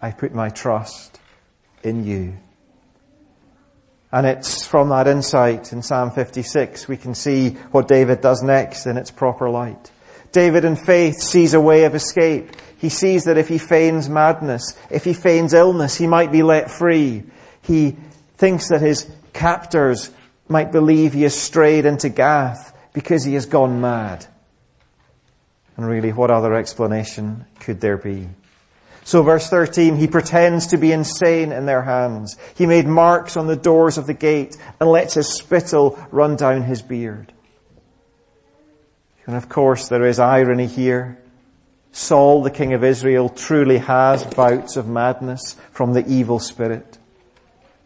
I 0.02 0.10
put 0.10 0.34
my 0.34 0.50
trust 0.50 1.20
in 1.82 2.04
you. 2.04 2.36
And 4.12 4.26
it's 4.26 4.66
from 4.66 4.90
that 4.90 5.08
insight 5.08 5.72
in 5.72 5.82
Psalm 5.82 6.10
56 6.10 6.86
we 6.86 6.98
can 6.98 7.14
see 7.14 7.50
what 7.70 7.88
David 7.88 8.20
does 8.20 8.42
next 8.42 8.86
in 8.86 8.98
its 8.98 9.10
proper 9.10 9.48
light. 9.48 9.90
David 10.32 10.64
in 10.64 10.76
faith 10.76 11.20
sees 11.20 11.54
a 11.54 11.60
way 11.60 11.84
of 11.84 11.94
escape. 11.94 12.56
He 12.78 12.88
sees 12.88 13.24
that 13.24 13.38
if 13.38 13.48
he 13.48 13.58
feigns 13.58 14.08
madness, 14.08 14.76
if 14.90 15.04
he 15.04 15.14
feigns 15.14 15.54
illness, 15.54 15.96
he 15.96 16.06
might 16.06 16.32
be 16.32 16.42
let 16.42 16.70
free. 16.70 17.22
He 17.62 17.96
thinks 18.36 18.68
that 18.68 18.80
his 18.80 19.10
captors 19.32 20.10
might 20.48 20.72
believe 20.72 21.12
he 21.12 21.22
has 21.22 21.34
strayed 21.34 21.86
into 21.86 22.08
Gath 22.08 22.76
because 22.92 23.24
he 23.24 23.34
has 23.34 23.46
gone 23.46 23.80
mad. 23.80 24.26
And 25.76 25.86
really, 25.86 26.12
what 26.12 26.30
other 26.30 26.54
explanation 26.54 27.46
could 27.60 27.80
there 27.80 27.96
be? 27.96 28.28
So 29.04 29.22
verse 29.22 29.48
13, 29.48 29.96
he 29.96 30.06
pretends 30.06 30.68
to 30.68 30.76
be 30.76 30.92
insane 30.92 31.50
in 31.50 31.66
their 31.66 31.82
hands. 31.82 32.36
He 32.54 32.66
made 32.66 32.86
marks 32.86 33.36
on 33.36 33.48
the 33.48 33.56
doors 33.56 33.98
of 33.98 34.06
the 34.06 34.14
gate 34.14 34.56
and 34.78 34.88
lets 34.88 35.14
his 35.14 35.28
spittle 35.28 35.98
run 36.10 36.36
down 36.36 36.62
his 36.62 36.82
beard. 36.82 37.32
And 39.26 39.36
of 39.36 39.48
course 39.48 39.88
there 39.88 40.04
is 40.04 40.18
irony 40.18 40.66
here. 40.66 41.18
Saul, 41.90 42.42
the 42.42 42.50
king 42.50 42.72
of 42.72 42.84
Israel, 42.84 43.28
truly 43.28 43.78
has 43.78 44.24
bouts 44.24 44.76
of 44.76 44.88
madness 44.88 45.56
from 45.72 45.92
the 45.92 46.06
evil 46.06 46.38
spirit. 46.38 46.98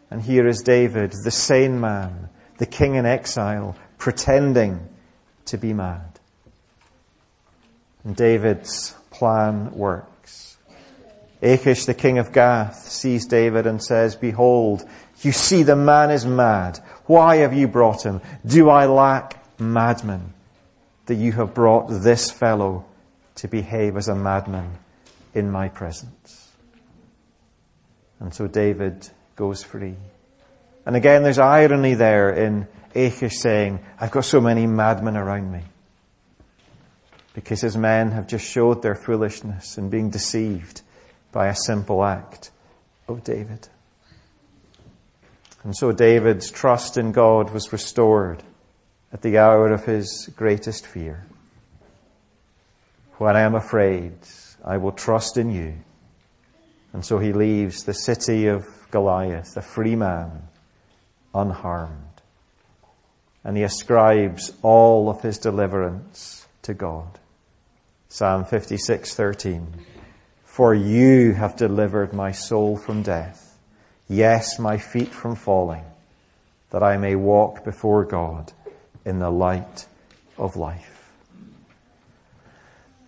And 0.09 0.21
here 0.21 0.47
is 0.47 0.61
David, 0.61 1.13
the 1.23 1.31
sane 1.31 1.81
man, 1.81 2.29
the 2.57 2.65
king 2.65 2.95
in 2.95 3.05
exile, 3.05 3.75
pretending 3.97 4.87
to 5.45 5.57
be 5.57 5.73
mad. 5.73 6.19
And 8.05 8.15
David's 8.15 8.95
plan 9.11 9.71
works. 9.71 10.16
Achish, 11.41 11.85
the 11.85 11.93
king 11.93 12.17
of 12.17 12.31
Gath, 12.31 12.87
sees 12.87 13.27
David 13.27 13.67
and 13.67 13.83
says, 13.83 14.15
Behold, 14.15 14.87
you 15.21 15.31
see 15.31 15.63
the 15.63 15.75
man 15.75 16.09
is 16.09 16.25
mad. 16.25 16.79
Why 17.05 17.37
have 17.37 17.53
you 17.53 17.67
brought 17.67 18.03
him? 18.03 18.21
Do 18.45 18.69
I 18.69 18.85
lack 18.85 19.43
madmen 19.59 20.33
that 21.05 21.15
you 21.15 21.31
have 21.33 21.53
brought 21.53 21.87
this 21.87 22.31
fellow 22.31 22.85
to 23.35 23.47
behave 23.47 23.97
as 23.97 24.07
a 24.07 24.15
madman 24.15 24.79
in 25.33 25.51
my 25.51 25.69
presence? 25.69 26.51
And 28.19 28.33
so 28.33 28.47
David 28.47 29.07
goes 29.35 29.63
free. 29.63 29.95
And 30.87 30.95
again, 30.95 31.21
there's 31.21 31.37
irony 31.37 31.93
there 31.93 32.31
in 32.31 32.67
Achish 32.95 33.37
saying, 33.37 33.79
I've 33.99 34.11
got 34.11 34.25
so 34.25 34.41
many 34.41 34.65
madmen 34.65 35.15
around 35.15 35.51
me. 35.51 35.61
Because 37.35 37.61
his 37.61 37.77
men 37.77 38.11
have 38.11 38.25
just 38.25 38.45
showed 38.49 38.81
their 38.81 38.95
foolishness 38.95 39.77
and 39.77 39.91
being 39.91 40.09
deceived 40.09 40.81
by 41.31 41.47
a 41.47 41.55
simple 41.55 42.03
act 42.03 42.51
of 43.07 43.23
David. 43.23 43.67
And 45.63 45.75
so 45.75 45.91
David's 45.91 46.49
trust 46.49 46.97
in 46.97 47.11
God 47.11 47.51
was 47.51 47.73
restored 47.73 48.43
at 49.11 49.21
the 49.21 49.37
hour 49.37 49.71
of 49.71 49.85
his 49.85 50.29
greatest 50.35 50.85
fear. 50.85 51.25
When 53.17 53.35
I 53.35 53.41
am 53.41 53.55
afraid, 53.55 54.13
I 54.63 54.77
will 54.77 54.91
trust 54.91 55.37
in 55.37 55.51
you. 55.51 55.75
And 56.93 57.03
so 57.03 57.19
he 57.19 57.33
leaves 57.33 57.83
the 57.83 57.93
city 57.93 58.47
of 58.47 58.65
Goliath, 58.91 59.57
a 59.57 59.61
free 59.61 59.95
man, 59.95 60.43
unharmed. 61.33 62.21
And 63.43 63.57
he 63.57 63.63
ascribes 63.63 64.53
all 64.61 65.09
of 65.09 65.21
his 65.21 65.37
deliverance 65.37 66.47
to 66.63 66.73
God. 66.73 67.19
Psalm 68.09 68.45
56:13 68.45 69.96
For 70.57 70.73
you 70.73 71.33
have 71.33 71.55
delivered 71.55 72.13
my 72.13 72.31
soul 72.31 72.77
from 72.77 73.03
death 73.03 73.59
yes 74.09 74.57
my 74.57 74.79
feet 74.79 75.09
from 75.09 75.35
falling 75.35 75.83
that 76.71 76.81
I 76.81 76.97
may 76.97 77.13
walk 77.13 77.63
before 77.63 78.03
God 78.05 78.51
in 79.05 79.19
the 79.19 79.29
light 79.29 79.85
of 80.35 80.55
life 80.55 81.11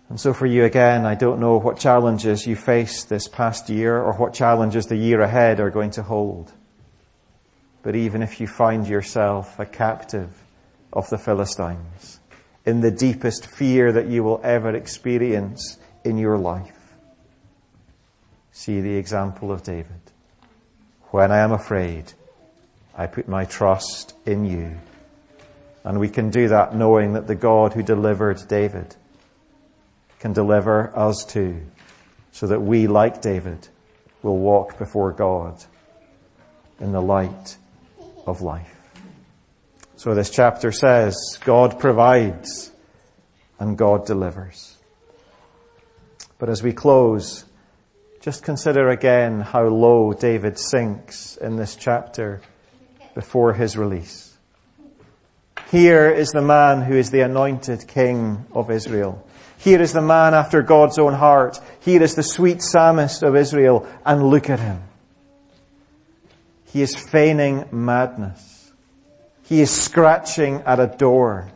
and 0.08 0.20
so 0.20 0.32
for 0.32 0.46
you 0.46 0.64
again 0.64 1.04
I 1.04 1.16
don't 1.16 1.40
know 1.40 1.56
what 1.56 1.76
challenges 1.76 2.46
you 2.46 2.54
faced 2.54 3.08
this 3.08 3.26
past 3.26 3.68
year 3.68 4.00
or 4.00 4.12
what 4.12 4.32
challenges 4.32 4.86
the 4.86 4.94
year 4.94 5.20
ahead 5.20 5.58
are 5.58 5.70
going 5.70 5.90
to 5.98 6.04
hold 6.04 6.52
but 7.82 7.96
even 7.96 8.22
if 8.22 8.40
you 8.40 8.46
find 8.46 8.86
yourself 8.86 9.58
a 9.58 9.66
captive 9.66 10.44
of 10.92 11.10
the 11.10 11.18
Philistines 11.18 12.20
in 12.64 12.80
the 12.80 12.92
deepest 12.92 13.44
fear 13.44 13.90
that 13.90 14.06
you 14.06 14.22
will 14.22 14.40
ever 14.44 14.70
experience 14.76 15.78
in 16.04 16.16
your 16.16 16.38
life. 16.38 16.79
See 18.60 18.82
the 18.82 18.96
example 18.96 19.52
of 19.52 19.62
David. 19.62 20.02
When 21.12 21.32
I 21.32 21.38
am 21.38 21.50
afraid, 21.50 22.12
I 22.94 23.06
put 23.06 23.26
my 23.26 23.46
trust 23.46 24.12
in 24.26 24.44
you. 24.44 24.76
And 25.82 25.98
we 25.98 26.10
can 26.10 26.28
do 26.28 26.48
that 26.48 26.74
knowing 26.74 27.14
that 27.14 27.26
the 27.26 27.34
God 27.34 27.72
who 27.72 27.82
delivered 27.82 28.46
David 28.48 28.94
can 30.18 30.34
deliver 30.34 30.94
us 30.94 31.24
too, 31.24 31.62
so 32.32 32.48
that 32.48 32.60
we, 32.60 32.86
like 32.86 33.22
David, 33.22 33.66
will 34.22 34.36
walk 34.36 34.76
before 34.78 35.12
God 35.12 35.64
in 36.80 36.92
the 36.92 37.00
light 37.00 37.56
of 38.26 38.42
life. 38.42 38.76
So 39.96 40.14
this 40.14 40.28
chapter 40.28 40.70
says, 40.70 41.16
God 41.46 41.78
provides 41.80 42.72
and 43.58 43.78
God 43.78 44.04
delivers. 44.04 44.76
But 46.38 46.50
as 46.50 46.62
we 46.62 46.74
close, 46.74 47.46
just 48.20 48.42
consider 48.42 48.90
again 48.90 49.40
how 49.40 49.66
low 49.66 50.12
David 50.12 50.58
sinks 50.58 51.38
in 51.38 51.56
this 51.56 51.74
chapter 51.74 52.42
before 53.14 53.54
his 53.54 53.78
release. 53.78 54.36
Here 55.70 56.10
is 56.10 56.28
the 56.28 56.42
man 56.42 56.82
who 56.82 56.96
is 56.96 57.10
the 57.10 57.22
anointed 57.22 57.88
king 57.88 58.44
of 58.52 58.70
Israel. 58.70 59.26
Here 59.56 59.80
is 59.80 59.94
the 59.94 60.02
man 60.02 60.34
after 60.34 60.60
God's 60.60 60.98
own 60.98 61.14
heart. 61.14 61.60
Here 61.80 62.02
is 62.02 62.14
the 62.14 62.22
sweet 62.22 62.60
psalmist 62.60 63.22
of 63.22 63.36
Israel. 63.36 63.86
And 64.04 64.28
look 64.28 64.50
at 64.50 64.60
him. 64.60 64.82
He 66.66 66.82
is 66.82 66.94
feigning 66.94 67.64
madness. 67.70 68.72
He 69.44 69.62
is 69.62 69.70
scratching 69.70 70.62
at 70.66 70.78
a 70.78 70.86
door. 70.86 71.50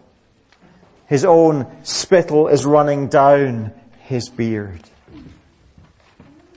His 1.08 1.26
own 1.26 1.66
spittle 1.82 2.48
is 2.48 2.64
running 2.64 3.08
down 3.08 3.72
his 4.00 4.30
beard. 4.30 4.80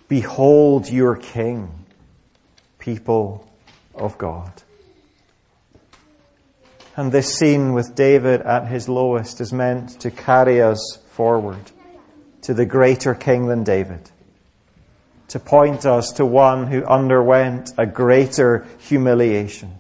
Behold 0.08 0.90
your 0.90 1.16
king, 1.16 1.86
people 2.80 3.50
of 3.94 4.18
God. 4.18 4.52
And 6.96 7.12
this 7.12 7.38
scene 7.38 7.74
with 7.74 7.94
David 7.94 8.42
at 8.42 8.68
his 8.68 8.88
lowest 8.90 9.42
is 9.42 9.54
meant 9.54 10.00
to 10.02 10.10
carry 10.10 10.62
us 10.62 10.98
forward 11.12 11.72
to 12.42 12.54
the 12.54 12.66
greater 12.66 13.14
king 13.14 13.48
than 13.48 13.64
David. 13.64 14.10
To 15.30 15.40
point 15.40 15.86
us 15.86 16.14
to 16.14 16.26
one 16.26 16.68
who 16.68 16.86
underwent 16.86 17.74
a 17.78 17.86
greater 17.86 18.66
humiliation 18.80 19.78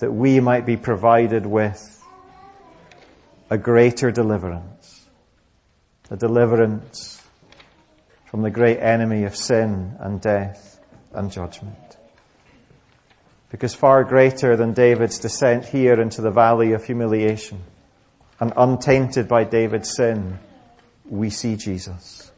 that 0.00 0.12
we 0.12 0.40
might 0.40 0.66
be 0.66 0.76
provided 0.76 1.46
with 1.46 2.04
a 3.48 3.56
greater 3.56 4.10
deliverance, 4.10 5.06
a 6.10 6.16
deliverance 6.16 7.17
from 8.30 8.42
the 8.42 8.50
great 8.50 8.78
enemy 8.78 9.24
of 9.24 9.34
sin 9.34 9.96
and 10.00 10.20
death 10.20 10.80
and 11.12 11.32
judgment. 11.32 11.96
Because 13.50 13.74
far 13.74 14.04
greater 14.04 14.54
than 14.54 14.74
David's 14.74 15.18
descent 15.18 15.64
here 15.64 15.98
into 15.98 16.20
the 16.20 16.30
valley 16.30 16.72
of 16.72 16.84
humiliation 16.84 17.62
and 18.38 18.52
untainted 18.56 19.28
by 19.28 19.44
David's 19.44 19.96
sin, 19.96 20.38
we 21.06 21.30
see 21.30 21.56
Jesus. 21.56 22.30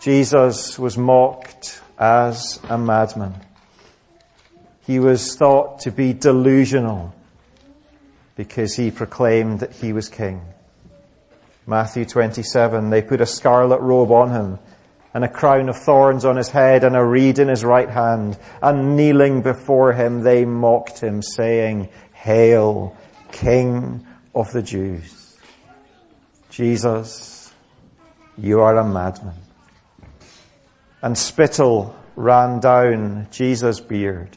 Jesus 0.00 0.78
was 0.78 0.96
mocked 0.96 1.82
as 1.98 2.60
a 2.68 2.78
madman. 2.78 3.34
He 4.86 5.00
was 5.00 5.34
thought 5.34 5.80
to 5.80 5.90
be 5.90 6.12
delusional 6.12 7.14
because 8.36 8.76
he 8.76 8.92
proclaimed 8.92 9.60
that 9.60 9.72
he 9.72 9.92
was 9.92 10.08
king. 10.08 10.40
Matthew 11.66 12.04
27, 12.04 12.90
they 12.90 13.02
put 13.02 13.20
a 13.20 13.26
scarlet 13.26 13.80
robe 13.80 14.10
on 14.10 14.30
him 14.30 14.58
and 15.12 15.24
a 15.24 15.28
crown 15.28 15.68
of 15.68 15.76
thorns 15.76 16.24
on 16.24 16.36
his 16.36 16.48
head 16.48 16.84
and 16.84 16.96
a 16.96 17.04
reed 17.04 17.38
in 17.38 17.48
his 17.48 17.64
right 17.64 17.88
hand. 17.88 18.38
And 18.62 18.96
kneeling 18.96 19.42
before 19.42 19.92
him, 19.92 20.22
they 20.22 20.44
mocked 20.44 21.00
him 21.00 21.22
saying, 21.22 21.88
Hail, 22.12 22.96
King 23.32 24.06
of 24.34 24.52
the 24.52 24.62
Jews. 24.62 25.36
Jesus, 26.48 27.52
you 28.36 28.60
are 28.60 28.76
a 28.76 28.84
madman. 28.84 29.34
And 31.02 31.16
spittle 31.16 31.96
ran 32.16 32.60
down 32.60 33.28
Jesus' 33.30 33.80
beard 33.80 34.36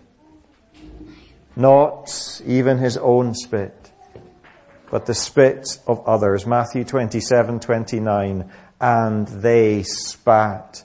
not 1.55 2.41
even 2.45 2.77
his 2.77 2.97
own 2.97 3.33
spit, 3.33 3.82
but 4.93 5.07
the 5.07 5.15
spit 5.15 5.79
of 5.87 6.07
others. 6.07 6.45
Matthew 6.45 6.83
27, 6.83 7.61
29. 7.61 8.51
And 8.79 9.27
they 9.27 9.81
spat 9.81 10.83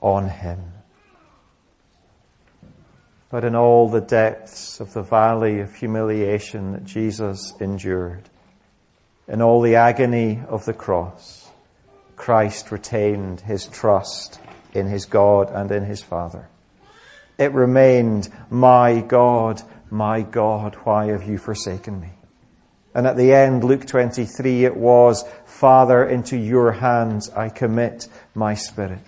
on 0.00 0.30
him. 0.30 0.72
But 3.28 3.44
in 3.44 3.54
all 3.54 3.90
the 3.90 4.00
depths 4.00 4.80
of 4.80 4.94
the 4.94 5.02
valley 5.02 5.60
of 5.60 5.74
humiliation 5.74 6.72
that 6.72 6.86
Jesus 6.86 7.52
endured, 7.60 8.30
in 9.28 9.42
all 9.42 9.60
the 9.60 9.76
agony 9.76 10.40
of 10.48 10.64
the 10.64 10.72
cross, 10.72 11.50
Christ 12.16 12.72
retained 12.72 13.42
his 13.42 13.66
trust 13.66 14.40
in 14.72 14.86
his 14.86 15.04
God 15.04 15.50
and 15.52 15.70
in 15.70 15.84
his 15.84 16.02
Father. 16.02 16.48
It 17.36 17.52
remained, 17.52 18.30
my 18.48 19.02
God, 19.02 19.60
my 19.90 20.22
God, 20.22 20.76
why 20.84 21.08
have 21.08 21.28
you 21.28 21.36
forsaken 21.36 22.00
me? 22.00 22.12
And 22.94 23.06
at 23.06 23.16
the 23.16 23.32
end, 23.32 23.62
Luke 23.62 23.86
23, 23.86 24.64
it 24.64 24.76
was, 24.76 25.24
Father, 25.44 26.04
into 26.04 26.36
your 26.36 26.72
hands 26.72 27.30
I 27.30 27.48
commit 27.48 28.08
my 28.34 28.54
spirit. 28.54 28.98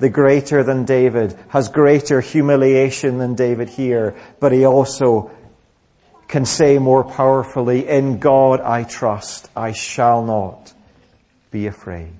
The 0.00 0.08
greater 0.08 0.64
than 0.64 0.84
David 0.84 1.38
has 1.48 1.68
greater 1.68 2.20
humiliation 2.20 3.18
than 3.18 3.34
David 3.34 3.68
here, 3.68 4.16
but 4.40 4.52
he 4.52 4.64
also 4.64 5.30
can 6.26 6.44
say 6.44 6.78
more 6.78 7.04
powerfully, 7.04 7.86
in 7.86 8.18
God 8.18 8.60
I 8.60 8.82
trust, 8.82 9.48
I 9.54 9.72
shall 9.72 10.24
not 10.24 10.72
be 11.52 11.68
afraid. 11.68 12.16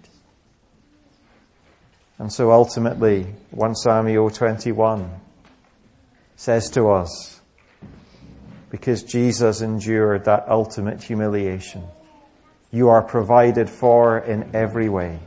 And 2.18 2.32
so 2.32 2.52
ultimately, 2.52 3.26
1 3.50 3.74
Samuel 3.74 4.30
21 4.30 5.10
says 6.36 6.70
to 6.70 6.90
us, 6.90 7.33
because 8.74 9.04
Jesus 9.04 9.60
endured 9.60 10.24
that 10.24 10.48
ultimate 10.48 11.00
humiliation. 11.00 11.84
You 12.72 12.88
are 12.88 13.02
provided 13.02 13.70
for 13.70 14.18
in 14.18 14.50
every 14.52 14.88
way. 14.88 15.20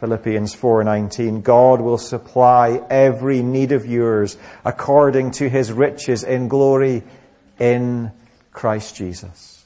Philippians 0.00 0.54
4:19 0.54 1.42
God 1.42 1.82
will 1.82 1.98
supply 1.98 2.80
every 2.88 3.42
need 3.42 3.72
of 3.72 3.84
yours 3.84 4.38
according 4.64 5.32
to 5.32 5.50
his 5.50 5.70
riches 5.70 6.24
in 6.24 6.48
glory 6.48 7.02
in 7.58 8.12
Christ 8.50 8.96
Jesus. 8.96 9.57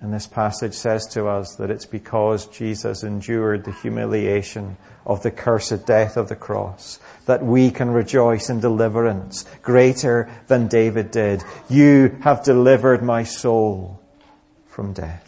And 0.00 0.14
this 0.14 0.28
passage 0.28 0.74
says 0.74 1.06
to 1.08 1.26
us 1.26 1.56
that 1.56 1.70
it's 1.70 1.86
because 1.86 2.46
Jesus 2.46 3.02
endured 3.02 3.64
the 3.64 3.72
humiliation 3.72 4.76
of 5.04 5.22
the 5.22 5.32
cursed 5.32 5.86
death 5.86 6.16
of 6.16 6.28
the 6.28 6.36
cross 6.36 7.00
that 7.26 7.44
we 7.44 7.70
can 7.70 7.90
rejoice 7.90 8.48
in 8.48 8.60
deliverance 8.60 9.44
greater 9.62 10.30
than 10.46 10.68
David 10.68 11.10
did. 11.10 11.42
You 11.68 12.16
have 12.20 12.44
delivered 12.44 13.02
my 13.02 13.24
soul 13.24 14.00
from 14.68 14.92
death. 14.92 15.24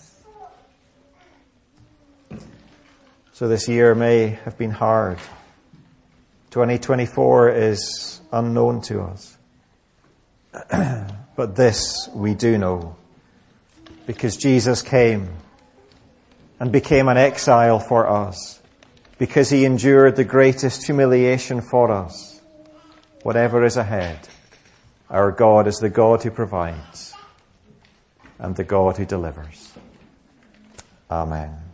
So 3.32 3.48
this 3.48 3.68
year 3.68 3.94
may 3.94 4.38
have 4.44 4.56
been 4.56 4.70
hard. 4.70 5.18
2024 6.50 7.50
is 7.50 8.20
unknown 8.30 8.82
to 8.82 9.02
us. 9.02 9.36
but 11.36 11.56
this 11.56 12.08
we 12.12 12.34
do 12.34 12.58
know 12.58 12.96
because 14.10 14.36
Jesus 14.36 14.82
came 14.82 15.28
and 16.58 16.72
became 16.72 17.06
an 17.06 17.16
exile 17.16 17.78
for 17.78 18.08
us 18.08 18.60
because 19.18 19.50
he 19.50 19.64
endured 19.64 20.16
the 20.16 20.24
greatest 20.24 20.84
humiliation 20.84 21.60
for 21.60 21.92
us. 21.92 22.40
Whatever 23.22 23.64
is 23.64 23.76
ahead, 23.76 24.18
our 25.08 25.30
God 25.30 25.68
is 25.68 25.78
the 25.78 25.90
God 25.90 26.24
who 26.24 26.32
provides 26.32 27.14
and 28.40 28.56
the 28.56 28.64
God 28.64 28.96
who 28.96 29.04
delivers. 29.04 29.74
Amen. 31.08 31.69